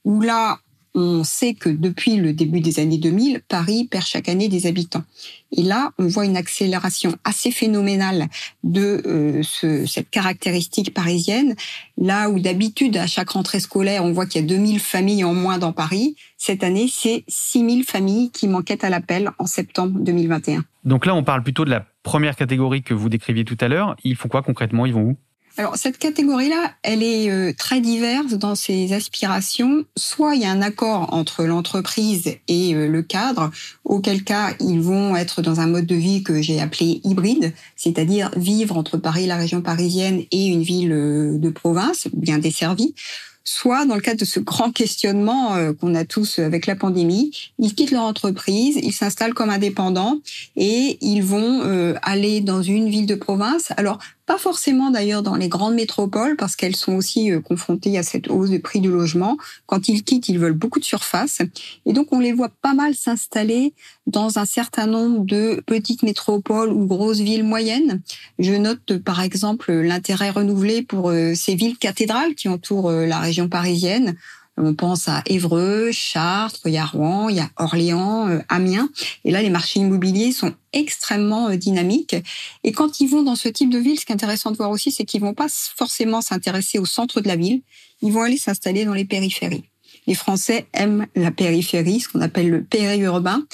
où 0.05 0.21
là, 0.21 0.61
on 0.95 1.23
sait 1.25 1.55
que 1.55 1.69
depuis 1.69 2.17
le 2.17 2.33
début 2.33 2.61
des 2.61 2.81
années 2.81 2.99
2000, 2.99 3.43
Paris 3.49 3.89
perd 3.91 4.05
chaque 4.05 4.29
année 4.29 4.49
des 4.49 4.67
habitants. 4.67 5.05
Et 5.53 5.63
là, 5.63 5.93
on 5.99 6.07
voit 6.07 6.25
une 6.25 6.37
accélération 6.37 7.17
assez 7.25 7.51
phénoménale 7.51 8.27
de 8.65 9.03
euh, 9.07 9.43
ce, 9.43 9.87
cette 9.87 10.11
caractéristique 10.11 10.93
parisienne. 10.93 11.55
Là 11.97 12.31
où 12.31 12.41
d'habitude, 12.41 12.97
à 12.97 13.07
chaque 13.07 13.31
rentrée 13.31 13.61
scolaire, 13.61 14.05
on 14.05 14.13
voit 14.13 14.27
qu'il 14.27 14.41
y 14.41 14.45
a 14.45 14.47
2000 14.47 14.81
familles 14.81 15.25
en 15.25 15.35
moins 15.35 15.59
dans 15.59 15.73
Paris, 15.73 16.17
cette 16.43 16.65
année, 16.65 16.89
c'est 16.91 17.23
6000 17.29 17.85
familles 17.85 18.31
qui 18.31 18.49
manquaient 18.49 18.83
à 18.83 18.89
l'appel 18.89 19.31
en 19.39 19.47
septembre 19.47 20.01
2021. 20.01 20.65
Donc 20.85 21.05
là, 21.05 21.15
on 21.15 21.23
parle 21.23 21.43
plutôt 21.43 21.67
de 21.67 21.71
la 21.71 21.85
première 22.03 22.35
catégorie 22.35 22.83
que 22.83 22.95
vous 22.95 23.11
décriviez 23.11 23.45
tout 23.45 23.59
à 23.61 23.69
l'heure. 23.69 23.95
Ils 24.05 24.17
font 24.17 24.29
quoi 24.29 24.43
concrètement? 24.43 24.87
Ils 24.87 24.95
vont 24.95 25.03
où? 25.03 25.17
Alors 25.57 25.77
cette 25.77 25.99
catégorie-là, 25.99 26.73
elle 26.83 27.03
est 27.03 27.31
euh, 27.31 27.53
très 27.57 27.81
diverse 27.81 28.35
dans 28.35 28.55
ses 28.55 28.93
aspirations. 28.93 29.85
Soit 29.97 30.35
il 30.37 30.43
y 30.43 30.45
a 30.45 30.51
un 30.51 30.63
accord 30.63 31.13
entre 31.13 31.45
l'entreprise 31.45 32.37
et 32.49 32.75
euh, 32.75 32.87
le 32.87 33.03
cadre, 33.03 33.51
auquel 33.85 34.23
cas 34.23 34.55
ils 34.61 34.81
vont 34.81 35.17
être 35.17 35.43
dans 35.43 35.61
un 35.61 35.67
mode 35.67 35.87
de 35.87 35.97
vie 35.97 36.23
que 36.23 36.41
j'ai 36.41 36.61
appelé 36.61 37.01
hybride, 37.05 37.53
c'est-à-dire 37.77 38.31
vivre 38.37 38.77
entre 38.77 38.97
Paris, 38.97 39.27
la 39.27 39.37
région 39.37 39.61
parisienne 39.61 40.23
et 40.31 40.47
une 40.47 40.63
ville 40.63 40.93
euh, 40.93 41.37
de 41.37 41.51
province 41.51 42.09
bien 42.15 42.39
desservie 42.39 42.95
soit 43.43 43.85
dans 43.87 43.97
le 43.97 44.01
cadre 44.01 44.21
de 44.21 44.25
ce 44.27 44.39
grand 44.39 44.71
questionnement 44.71 45.57
qu'on 45.81 45.95
a 45.95 46.05
tous 46.05 46.39
avec 46.39 46.67
la 46.67 46.77
pandémie, 46.77 47.33
ils 47.59 47.75
quittent 47.75 47.91
leur 47.91 48.05
entreprise, 48.05 48.79
ils 48.81 48.93
s'installent 48.93 49.35
comme 49.35 49.51
indépendants 49.51 50.21
et 50.57 50.99
ils 51.01 51.23
vont 51.23 51.97
aller 52.03 52.43
dans 52.43 52.63
une 52.63 52.89
ville 52.91 53.07
de 53.07 53.15
province. 53.17 53.73
Alors 53.77 53.99
pas 54.31 54.39
forcément 54.39 54.93
d'ailleurs 54.93 55.25
dans 55.25 55.35
les 55.35 55.49
grandes 55.49 55.75
métropoles 55.75 56.37
parce 56.37 56.55
qu'elles 56.55 56.77
sont 56.77 56.93
aussi 56.93 57.33
euh, 57.33 57.41
confrontées 57.41 57.99
à 57.99 58.05
cette 58.05 58.31
hausse 58.31 58.51
de 58.51 58.59
prix 58.59 58.79
du 58.79 58.89
logement. 58.89 59.37
Quand 59.67 59.89
ils 59.89 60.05
quittent, 60.05 60.29
ils 60.29 60.39
veulent 60.39 60.53
beaucoup 60.53 60.79
de 60.79 60.85
surface. 60.85 61.41
Et 61.85 61.93
donc 61.93 62.13
on 62.13 62.21
les 62.21 62.33
voit 62.33 62.53
pas 62.63 62.73
mal 62.73 62.95
s'installer 62.95 63.75
dans 64.07 64.39
un 64.39 64.45
certain 64.45 64.87
nombre 64.87 65.25
de 65.25 65.61
petites 65.67 66.05
métropoles 66.05 66.71
ou 66.71 66.87
grosses 66.87 67.19
villes 67.19 67.43
moyennes. 67.43 68.03
Je 68.39 68.53
note 68.53 68.99
par 68.99 69.21
exemple 69.21 69.73
l'intérêt 69.73 70.31
renouvelé 70.31 70.83
pour 70.83 71.11
euh, 71.11 71.35
ces 71.35 71.57
villes 71.57 71.77
cathédrales 71.77 72.37
qui 72.37 72.49
entourent 72.49 72.91
euh, 72.91 73.07
la 73.07 73.19
région 73.19 73.49
parisienne. 73.49 74.15
On 74.63 74.75
pense 74.75 75.09
à 75.09 75.23
Évreux, 75.25 75.91
Chartres, 75.91 76.61
il 76.67 76.73
y 76.73 76.79
a 76.79 76.85
Rouen, 76.85 77.31
il 77.31 77.37
y 77.37 77.41
a 77.41 77.49
Orléans, 77.57 78.29
euh, 78.29 78.41
Amiens. 78.51 78.91
Et 79.25 79.31
là, 79.31 79.41
les 79.41 79.49
marchés 79.49 79.81
immobiliers 79.81 80.33
sont 80.33 80.53
extrêmement 80.75 81.49
euh, 81.49 81.57
dynamiques. 81.57 82.15
Et 82.63 82.73
quand 82.73 83.01
ils 83.01 83.09
vont 83.09 83.23
dans 83.23 83.37
ce 83.37 83.49
type 83.49 83.71
de 83.71 83.79
ville, 83.79 83.99
ce 83.99 84.05
qui 84.05 84.13
est 84.13 84.15
intéressant 84.15 84.51
de 84.51 84.59
voir 84.59 84.71
aussi, 84.71 84.93
c'est 84.93 85.07
qu'ils 85.07 85.23
vont 85.23 85.33
pas 85.33 85.47
forcément 85.49 86.21
s'intéresser 86.21 86.79
au 86.79 86.85
centre 86.85 87.23
de 87.23 87.29
la 87.29 87.37
ville. 87.37 87.63
Ils 88.03 88.13
vont 88.13 88.21
aller 88.21 88.37
s'installer 88.37 88.85
dans 88.85 88.93
les 88.93 89.07
périphéries. 89.07 89.65
Les 90.07 90.15
Français 90.15 90.67
aiment 90.75 91.07
la 91.15 91.31
périphérie, 91.31 92.01
ce 92.01 92.09
qu'on 92.09 92.21
appelle 92.21 92.51
le 92.51 92.63
périurbain. 92.63 93.45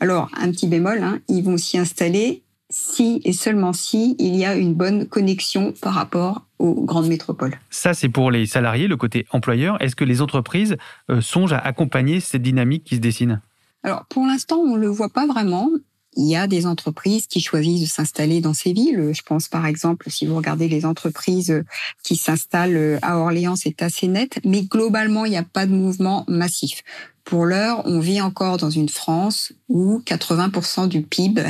Alors, 0.00 0.30
un 0.34 0.50
petit 0.50 0.66
bémol, 0.66 1.02
hein, 1.02 1.20
ils 1.28 1.44
vont 1.44 1.58
s'y 1.58 1.76
installer 1.76 2.42
si 2.76 3.20
et 3.24 3.32
seulement 3.32 3.72
si 3.72 4.16
il 4.18 4.34
y 4.34 4.44
a 4.44 4.56
une 4.56 4.74
bonne 4.74 5.06
connexion 5.06 5.72
par 5.80 5.94
rapport 5.94 6.44
aux 6.58 6.84
grandes 6.84 7.06
métropoles. 7.06 7.56
Ça, 7.70 7.94
c'est 7.94 8.08
pour 8.08 8.32
les 8.32 8.46
salariés, 8.46 8.88
le 8.88 8.96
côté 8.96 9.26
employeur. 9.30 9.80
Est-ce 9.80 9.94
que 9.94 10.02
les 10.02 10.20
entreprises 10.20 10.76
euh, 11.08 11.20
songent 11.20 11.52
à 11.52 11.58
accompagner 11.58 12.18
cette 12.18 12.42
dynamique 12.42 12.82
qui 12.82 12.96
se 12.96 13.00
dessine? 13.00 13.40
Alors, 13.84 14.04
pour 14.06 14.26
l'instant, 14.26 14.56
on 14.56 14.74
ne 14.74 14.80
le 14.80 14.88
voit 14.88 15.08
pas 15.08 15.24
vraiment. 15.24 15.70
Il 16.16 16.26
y 16.26 16.36
a 16.36 16.46
des 16.46 16.66
entreprises 16.66 17.26
qui 17.26 17.40
choisissent 17.40 17.82
de 17.82 17.86
s'installer 17.86 18.40
dans 18.40 18.54
ces 18.54 18.72
villes. 18.72 19.10
Je 19.12 19.22
pense 19.22 19.48
par 19.48 19.66
exemple, 19.66 20.10
si 20.10 20.26
vous 20.26 20.36
regardez 20.36 20.68
les 20.68 20.84
entreprises 20.84 21.64
qui 22.02 22.16
s'installent 22.16 22.98
à 23.02 23.18
Orléans, 23.18 23.56
c'est 23.56 23.82
assez 23.82 24.08
net. 24.08 24.38
Mais 24.44 24.62
globalement, 24.62 25.24
il 25.24 25.30
n'y 25.30 25.36
a 25.36 25.42
pas 25.42 25.66
de 25.66 25.72
mouvement 25.72 26.24
massif. 26.28 26.82
Pour 27.24 27.46
l'heure, 27.46 27.80
on 27.86 28.00
vit 28.00 28.20
encore 28.20 28.58
dans 28.58 28.68
une 28.68 28.90
France 28.90 29.52
où 29.70 30.02
80% 30.04 30.88
du 30.88 31.00
PIB 31.00 31.42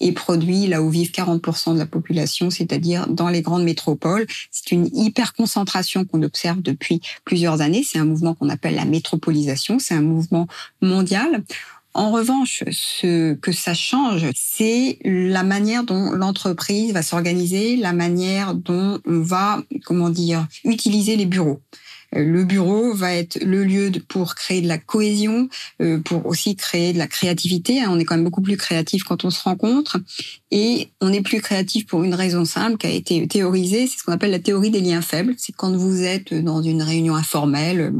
est 0.00 0.12
produit 0.12 0.66
là 0.66 0.82
où 0.82 0.90
vivent 0.90 1.10
40% 1.10 1.72
de 1.72 1.78
la 1.78 1.86
population, 1.86 2.50
c'est-à-dire 2.50 3.06
dans 3.08 3.30
les 3.30 3.40
grandes 3.40 3.64
métropoles. 3.64 4.26
C'est 4.50 4.72
une 4.72 4.90
hyper 4.92 5.32
concentration 5.32 6.04
qu'on 6.04 6.22
observe 6.22 6.60
depuis 6.60 7.00
plusieurs 7.24 7.62
années. 7.62 7.82
C'est 7.82 7.98
un 7.98 8.04
mouvement 8.04 8.34
qu'on 8.34 8.50
appelle 8.50 8.74
la 8.74 8.84
métropolisation. 8.84 9.78
C'est 9.78 9.94
un 9.94 10.02
mouvement 10.02 10.46
mondial. 10.82 11.42
En 11.94 12.10
revanche, 12.10 12.64
ce 12.70 13.34
que 13.34 13.52
ça 13.52 13.74
change, 13.74 14.26
c'est 14.34 14.98
la 15.04 15.42
manière 15.42 15.84
dont 15.84 16.12
l'entreprise 16.12 16.92
va 16.94 17.02
s'organiser, 17.02 17.76
la 17.76 17.92
manière 17.92 18.54
dont 18.54 18.98
on 19.04 19.20
va, 19.20 19.62
comment 19.84 20.08
dire, 20.08 20.46
utiliser 20.64 21.16
les 21.16 21.26
bureaux. 21.26 21.60
Euh, 22.16 22.24
le 22.24 22.44
bureau 22.44 22.92
va 22.94 23.14
être 23.14 23.42
le 23.42 23.64
lieu 23.64 23.90
pour 24.08 24.34
créer 24.34 24.60
de 24.60 24.68
la 24.68 24.78
cohésion, 24.78 25.48
euh, 25.80 25.98
pour 25.98 26.26
aussi 26.26 26.56
créer 26.56 26.92
de 26.92 26.98
la 26.98 27.06
créativité. 27.06 27.80
Hein. 27.80 27.88
On 27.90 27.98
est 27.98 28.04
quand 28.04 28.14
même 28.14 28.24
beaucoup 28.24 28.42
plus 28.42 28.56
créatif 28.56 29.04
quand 29.04 29.24
on 29.24 29.30
se 29.30 29.42
rencontre. 29.42 29.98
Et 30.50 30.88
on 31.00 31.12
est 31.12 31.22
plus 31.22 31.40
créatif 31.40 31.86
pour 31.86 32.04
une 32.04 32.14
raison 32.14 32.44
simple 32.44 32.76
qui 32.76 32.86
a 32.86 32.90
été 32.90 33.26
théorisée, 33.26 33.86
c'est 33.86 33.98
ce 33.98 34.04
qu'on 34.04 34.12
appelle 34.12 34.30
la 34.30 34.38
théorie 34.38 34.70
des 34.70 34.80
liens 34.80 35.00
faibles. 35.00 35.34
C'est 35.38 35.54
quand 35.54 35.74
vous 35.74 36.02
êtes 36.02 36.34
dans 36.34 36.62
une 36.62 36.82
réunion 36.82 37.14
informelle, 37.14 37.92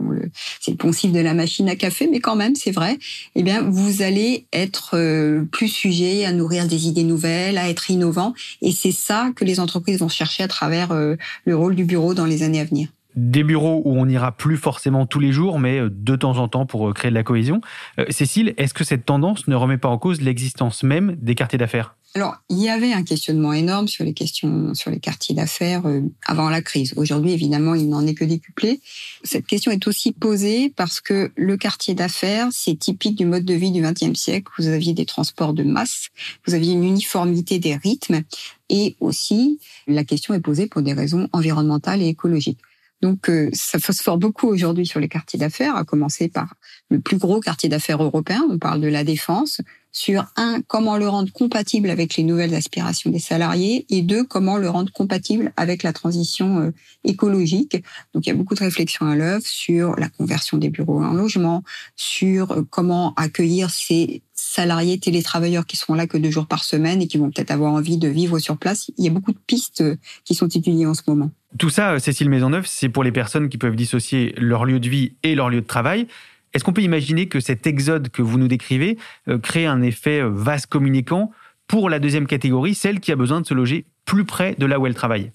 c'est 0.60 0.72
le 0.72 0.76
poncif 0.76 1.12
de 1.12 1.20
la 1.20 1.34
machine 1.34 1.68
à 1.68 1.76
café, 1.76 2.08
mais 2.10 2.20
quand 2.20 2.36
même, 2.36 2.54
c'est 2.54 2.70
vrai, 2.70 2.98
eh 3.34 3.42
bien, 3.42 3.62
vous 3.62 4.02
allez 4.02 4.46
être 4.52 4.92
euh, 4.94 5.44
plus 5.50 5.68
sujet 5.68 6.24
à 6.24 6.32
nourrir 6.32 6.66
des 6.66 6.88
idées 6.88 7.04
nouvelles, 7.04 7.56
à 7.56 7.70
être 7.70 7.90
innovant. 7.90 8.34
Et 8.60 8.72
c'est 8.72 8.92
ça 8.92 9.30
que 9.34 9.44
les 9.44 9.58
entreprises 9.58 9.98
vont 9.98 10.08
chercher 10.08 10.42
à 10.42 10.48
travers 10.48 10.92
le 10.92 11.56
rôle 11.56 11.74
du 11.74 11.84
bureau 11.84 12.14
dans 12.14 12.26
les 12.26 12.42
années 12.42 12.60
à 12.60 12.64
venir 12.64 12.88
des 13.14 13.44
bureaux 13.44 13.82
où 13.84 13.96
on 13.98 14.06
n'ira 14.06 14.32
plus 14.32 14.56
forcément 14.56 15.06
tous 15.06 15.20
les 15.20 15.32
jours, 15.32 15.58
mais 15.58 15.80
euh, 15.80 15.90
de 15.90 16.16
temps 16.16 16.38
en 16.38 16.48
temps 16.48 16.66
pour 16.66 16.88
euh, 16.88 16.92
créer 16.92 17.10
de 17.10 17.14
la 17.14 17.22
cohésion. 17.22 17.60
Euh, 17.98 18.04
Cécile, 18.10 18.54
est-ce 18.56 18.74
que 18.74 18.84
cette 18.84 19.04
tendance 19.04 19.48
ne 19.48 19.54
remet 19.54 19.78
pas 19.78 19.88
en 19.88 19.98
cause 19.98 20.20
l'existence 20.20 20.82
même 20.82 21.16
des 21.20 21.34
quartiers 21.34 21.58
d'affaires? 21.58 21.94
Alors, 22.14 22.36
il 22.50 22.58
y 22.58 22.68
avait 22.68 22.92
un 22.92 23.04
questionnement 23.04 23.54
énorme 23.54 23.88
sur 23.88 24.04
les 24.04 24.12
questions, 24.12 24.74
sur 24.74 24.90
les 24.90 25.00
quartiers 25.00 25.34
d'affaires 25.34 25.82
avant 26.26 26.50
la 26.50 26.60
crise. 26.60 26.92
Aujourd'hui, 26.98 27.32
évidemment, 27.32 27.74
il 27.74 27.88
n'en 27.88 28.06
est 28.06 28.12
que 28.12 28.26
décuplé. 28.26 28.82
Cette 29.24 29.46
question 29.46 29.72
est 29.72 29.86
aussi 29.86 30.12
posée 30.12 30.70
parce 30.76 31.00
que 31.00 31.32
le 31.36 31.56
quartier 31.56 31.94
d'affaires, 31.94 32.48
c'est 32.50 32.78
typique 32.78 33.16
du 33.16 33.24
mode 33.24 33.46
de 33.46 33.54
vie 33.54 33.70
du 33.70 33.80
XXe 33.80 34.12
siècle. 34.12 34.52
Vous 34.58 34.68
aviez 34.68 34.92
des 34.92 35.06
transports 35.06 35.54
de 35.54 35.62
masse, 35.62 36.08
vous 36.46 36.52
aviez 36.52 36.74
une 36.74 36.84
uniformité 36.84 37.58
des 37.58 37.76
rythmes, 37.76 38.20
et 38.68 38.94
aussi 39.00 39.58
la 39.86 40.04
question 40.04 40.34
est 40.34 40.40
posée 40.40 40.66
pour 40.66 40.82
des 40.82 40.92
raisons 40.92 41.28
environnementales 41.32 42.02
et 42.02 42.08
écologiques. 42.08 42.58
Donc, 43.02 43.28
euh, 43.28 43.50
ça 43.52 43.80
phosphore 43.80 44.16
beaucoup 44.16 44.46
aujourd'hui 44.46 44.86
sur 44.86 45.00
les 45.00 45.08
quartiers 45.08 45.38
d'affaires, 45.38 45.74
à 45.74 45.82
commencer 45.82 46.28
par 46.28 46.54
le 46.88 47.00
plus 47.00 47.18
gros 47.18 47.40
quartier 47.40 47.68
d'affaires 47.68 48.02
européen. 48.02 48.46
On 48.48 48.58
parle 48.58 48.80
de 48.80 48.86
la 48.86 49.02
défense. 49.02 49.60
Sur 49.94 50.24
un, 50.36 50.62
comment 50.68 50.96
le 50.96 51.06
rendre 51.06 51.30
compatible 51.32 51.90
avec 51.90 52.16
les 52.16 52.22
nouvelles 52.22 52.54
aspirations 52.54 53.10
des 53.10 53.18
salariés, 53.18 53.84
et 53.90 54.00
deux, 54.02 54.24
comment 54.24 54.56
le 54.56 54.70
rendre 54.70 54.90
compatible 54.92 55.52
avec 55.56 55.82
la 55.82 55.92
transition 55.92 56.60
euh, 56.60 56.70
écologique. 57.04 57.82
Donc, 58.14 58.24
il 58.24 58.30
y 58.30 58.32
a 58.32 58.36
beaucoup 58.36 58.54
de 58.54 58.60
réflexions 58.60 59.04
à 59.04 59.16
l'œuvre 59.16 59.44
sur 59.44 59.96
la 59.96 60.08
conversion 60.08 60.56
des 60.56 60.70
bureaux 60.70 61.02
en 61.02 61.12
logement, 61.12 61.64
sur 61.96 62.52
euh, 62.52 62.62
comment 62.70 63.14
accueillir 63.16 63.68
ces 63.68 64.22
salariés 64.32 64.98
télétravailleurs 64.98 65.66
qui 65.66 65.76
seront 65.76 65.94
là 65.94 66.06
que 66.06 66.16
deux 66.16 66.30
jours 66.30 66.46
par 66.46 66.62
semaine 66.62 67.02
et 67.02 67.08
qui 67.08 67.18
vont 67.18 67.30
peut-être 67.30 67.50
avoir 67.50 67.72
envie 67.72 67.98
de 67.98 68.08
vivre 68.08 68.38
sur 68.38 68.56
place. 68.58 68.90
Il 68.96 69.04
y 69.04 69.08
a 69.08 69.10
beaucoup 69.10 69.32
de 69.32 69.38
pistes 69.46 69.82
qui 70.24 70.34
sont 70.34 70.48
étudiées 70.48 70.86
en 70.86 70.94
ce 70.94 71.02
moment. 71.08 71.32
Tout 71.58 71.70
ça, 71.70 71.98
Cécile 71.98 72.30
Maisonneuve, 72.30 72.66
c'est 72.66 72.88
pour 72.88 73.04
les 73.04 73.12
personnes 73.12 73.48
qui 73.48 73.58
peuvent 73.58 73.76
dissocier 73.76 74.34
leur 74.38 74.64
lieu 74.64 74.80
de 74.80 74.88
vie 74.88 75.14
et 75.22 75.34
leur 75.34 75.50
lieu 75.50 75.60
de 75.60 75.66
travail. 75.66 76.06
Est-ce 76.54 76.64
qu'on 76.64 76.72
peut 76.72 76.82
imaginer 76.82 77.28
que 77.28 77.40
cet 77.40 77.66
exode 77.66 78.08
que 78.08 78.22
vous 78.22 78.38
nous 78.38 78.48
décrivez 78.48 78.98
euh, 79.28 79.38
crée 79.38 79.66
un 79.66 79.82
effet 79.82 80.20
euh, 80.20 80.30
vase 80.30 80.66
communicant 80.66 81.30
pour 81.66 81.88
la 81.88 81.98
deuxième 81.98 82.26
catégorie, 82.26 82.74
celle 82.74 83.00
qui 83.00 83.12
a 83.12 83.16
besoin 83.16 83.40
de 83.40 83.46
se 83.46 83.54
loger 83.54 83.86
plus 84.04 84.24
près 84.24 84.54
de 84.58 84.66
là 84.66 84.78
où 84.78 84.86
elle 84.86 84.94
travaille? 84.94 85.30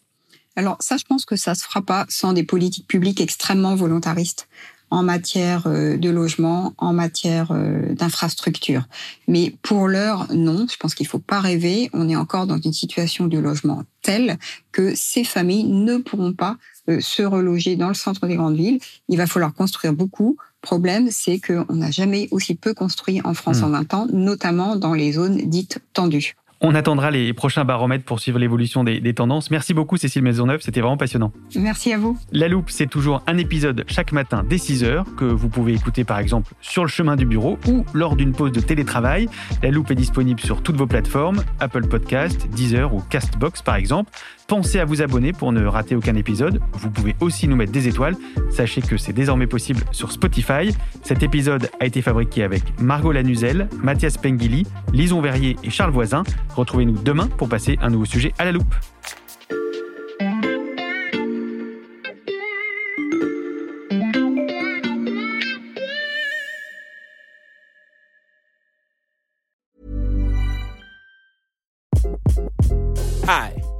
Alors 0.56 0.78
ça, 0.80 0.98
je 0.98 1.04
pense 1.06 1.26
que 1.26 1.36
ça 1.36 1.56
se 1.56 1.64
fera 1.64 1.82
pas 1.82 2.06
sans 2.10 2.34
des 2.34 2.44
politiques 2.44 2.88
publiques 2.88 3.22
extrêmement 3.22 3.76
volontaristes 3.76 4.48
en 4.90 5.04
matière 5.04 5.68
euh, 5.68 5.98
de 5.98 6.10
logement, 6.10 6.74
en 6.78 6.94
matière 6.94 7.52
euh, 7.52 7.94
d'infrastructure. 7.94 8.84
Mais 9.28 9.54
pour 9.62 9.88
l'heure, 9.88 10.28
non. 10.34 10.66
Je 10.70 10.78
pense 10.78 10.96
qu'il 10.96 11.08
faut 11.08 11.20
pas 11.20 11.42
rêver. 11.42 11.90
On 11.94 12.10
est 12.10 12.16
encore 12.16 12.48
dans 12.48 12.58
une 12.58 12.74
situation 12.74 13.28
de 13.28 13.38
logement 13.38 13.84
telle 14.02 14.38
que 14.72 14.94
ces 14.96 15.24
familles 15.24 15.66
ne 15.66 15.98
pourront 15.98 16.34
pas 16.34 16.58
euh, 16.90 17.00
se 17.02 17.24
reloger 17.24 17.76
dans 17.76 17.90
le 17.90 17.94
centre 17.94 18.28
des 18.28 18.36
grandes 18.36 18.56
villes. 18.56 18.80
Il 19.10 19.18
va 19.18 19.28
falloir 19.28 19.54
construire 19.54 19.94
beaucoup. 19.94 20.38
Problème, 20.62 21.10
c'est 21.12 21.40
qu'on 21.40 21.74
n'a 21.74 21.92
jamais 21.92 22.28
aussi 22.32 22.56
peu 22.56 22.74
construit 22.74 23.22
en 23.24 23.34
France 23.34 23.62
hmm. 23.62 23.66
en 23.66 23.70
20 23.70 23.94
ans, 23.94 24.08
notamment 24.12 24.76
dans 24.76 24.94
les 24.94 25.14
zones 25.14 25.38
dites 25.50 25.80
tendues. 25.94 26.36
On 26.60 26.74
attendra 26.74 27.12
les 27.12 27.34
prochains 27.34 27.66
baromètres 27.66 28.04
pour 28.04 28.20
suivre 28.20 28.40
l'évolution 28.40 28.84
des, 28.84 29.14
tendances. 29.14 29.52
Merci 29.52 29.76
beaucoup 29.76 29.96
Cécile 29.98 30.24
Maisonneuve, 30.24 30.62
c'était 30.62 30.82
vraiment 30.82 30.98
passionnant. 30.98 31.32
Merci 31.56 31.94
à 31.94 32.00
vous. 32.00 32.18
La 32.32 32.48
Loupe, 32.48 32.70
c'est 32.70 32.88
toujours 32.88 33.22
un 33.28 33.38
épisode 33.38 33.86
chaque 33.88 34.12
matin 34.12 34.44
dès 34.48 34.56
6h 34.56 35.16
que 35.16 35.26
vous 35.26 35.50
pouvez 35.50 35.74
écouter 35.74 36.04
par 36.04 36.18
exemple 36.18 36.54
sur 36.60 36.84
le 36.84 36.90
chemin 36.90 37.16
du 37.16 37.26
bureau 37.26 37.60
ou 37.68 37.86
lors 37.94 38.16
d'une 38.16 38.32
pause 38.32 38.52
de 38.52 38.60
télétravail. 38.60 39.30
La 39.62 39.70
Loupe 39.70 39.92
est 39.92 39.96
disponible 39.96 40.40
sur 40.40 40.64
toutes 40.64 40.78
vos 40.78 40.88
plateformes, 40.88 41.44
Apple 41.60 41.88
Podcast, 41.88 42.48
Deezer 42.50 42.94
ou 42.94 43.02
Castbox 43.10 43.62
par 43.62 43.76
exemple. 43.76 44.12
Pensez 44.48 44.80
à 44.80 44.86
vous 44.86 45.02
abonner 45.02 45.34
pour 45.34 45.52
ne 45.52 45.66
rater 45.66 45.94
aucun 45.94 46.16
épisode. 46.16 46.62
Vous 46.72 46.90
pouvez 46.90 47.18
aussi 47.20 47.50
nous 47.50 47.58
mettre 47.58 47.74
des 47.74 47.90
étoiles. 47.90 48.16
Sachez 48.50 48.82
que 48.82 48.96
c'est 48.96 49.12
désormais 49.12 49.46
possible 49.46 49.82
sur 49.92 50.14
Spotify. 50.14 50.74
Cet 51.04 51.22
épisode 51.22 51.70
a 51.82 51.86
été 51.86 52.02
fabriqué 52.02 52.44
avec 52.44 52.64
Margot 52.80 53.12
Lanuzel, 53.12 53.68
Mathias 53.84 54.18
Pengili, 54.18 54.66
Lison 54.94 55.20
Verrier 55.20 55.58
et 55.66 55.70
Charles 55.70 55.92
Voisin. 55.92 56.24
Retrouvez-nous 56.56 56.98
demain 57.04 57.28
pour 57.28 57.50
passer 57.50 57.78
un 57.82 57.90
nouveau 57.90 58.06
sujet 58.06 58.34
à 58.38 58.46
la 58.46 58.54
loupe. 58.54 58.74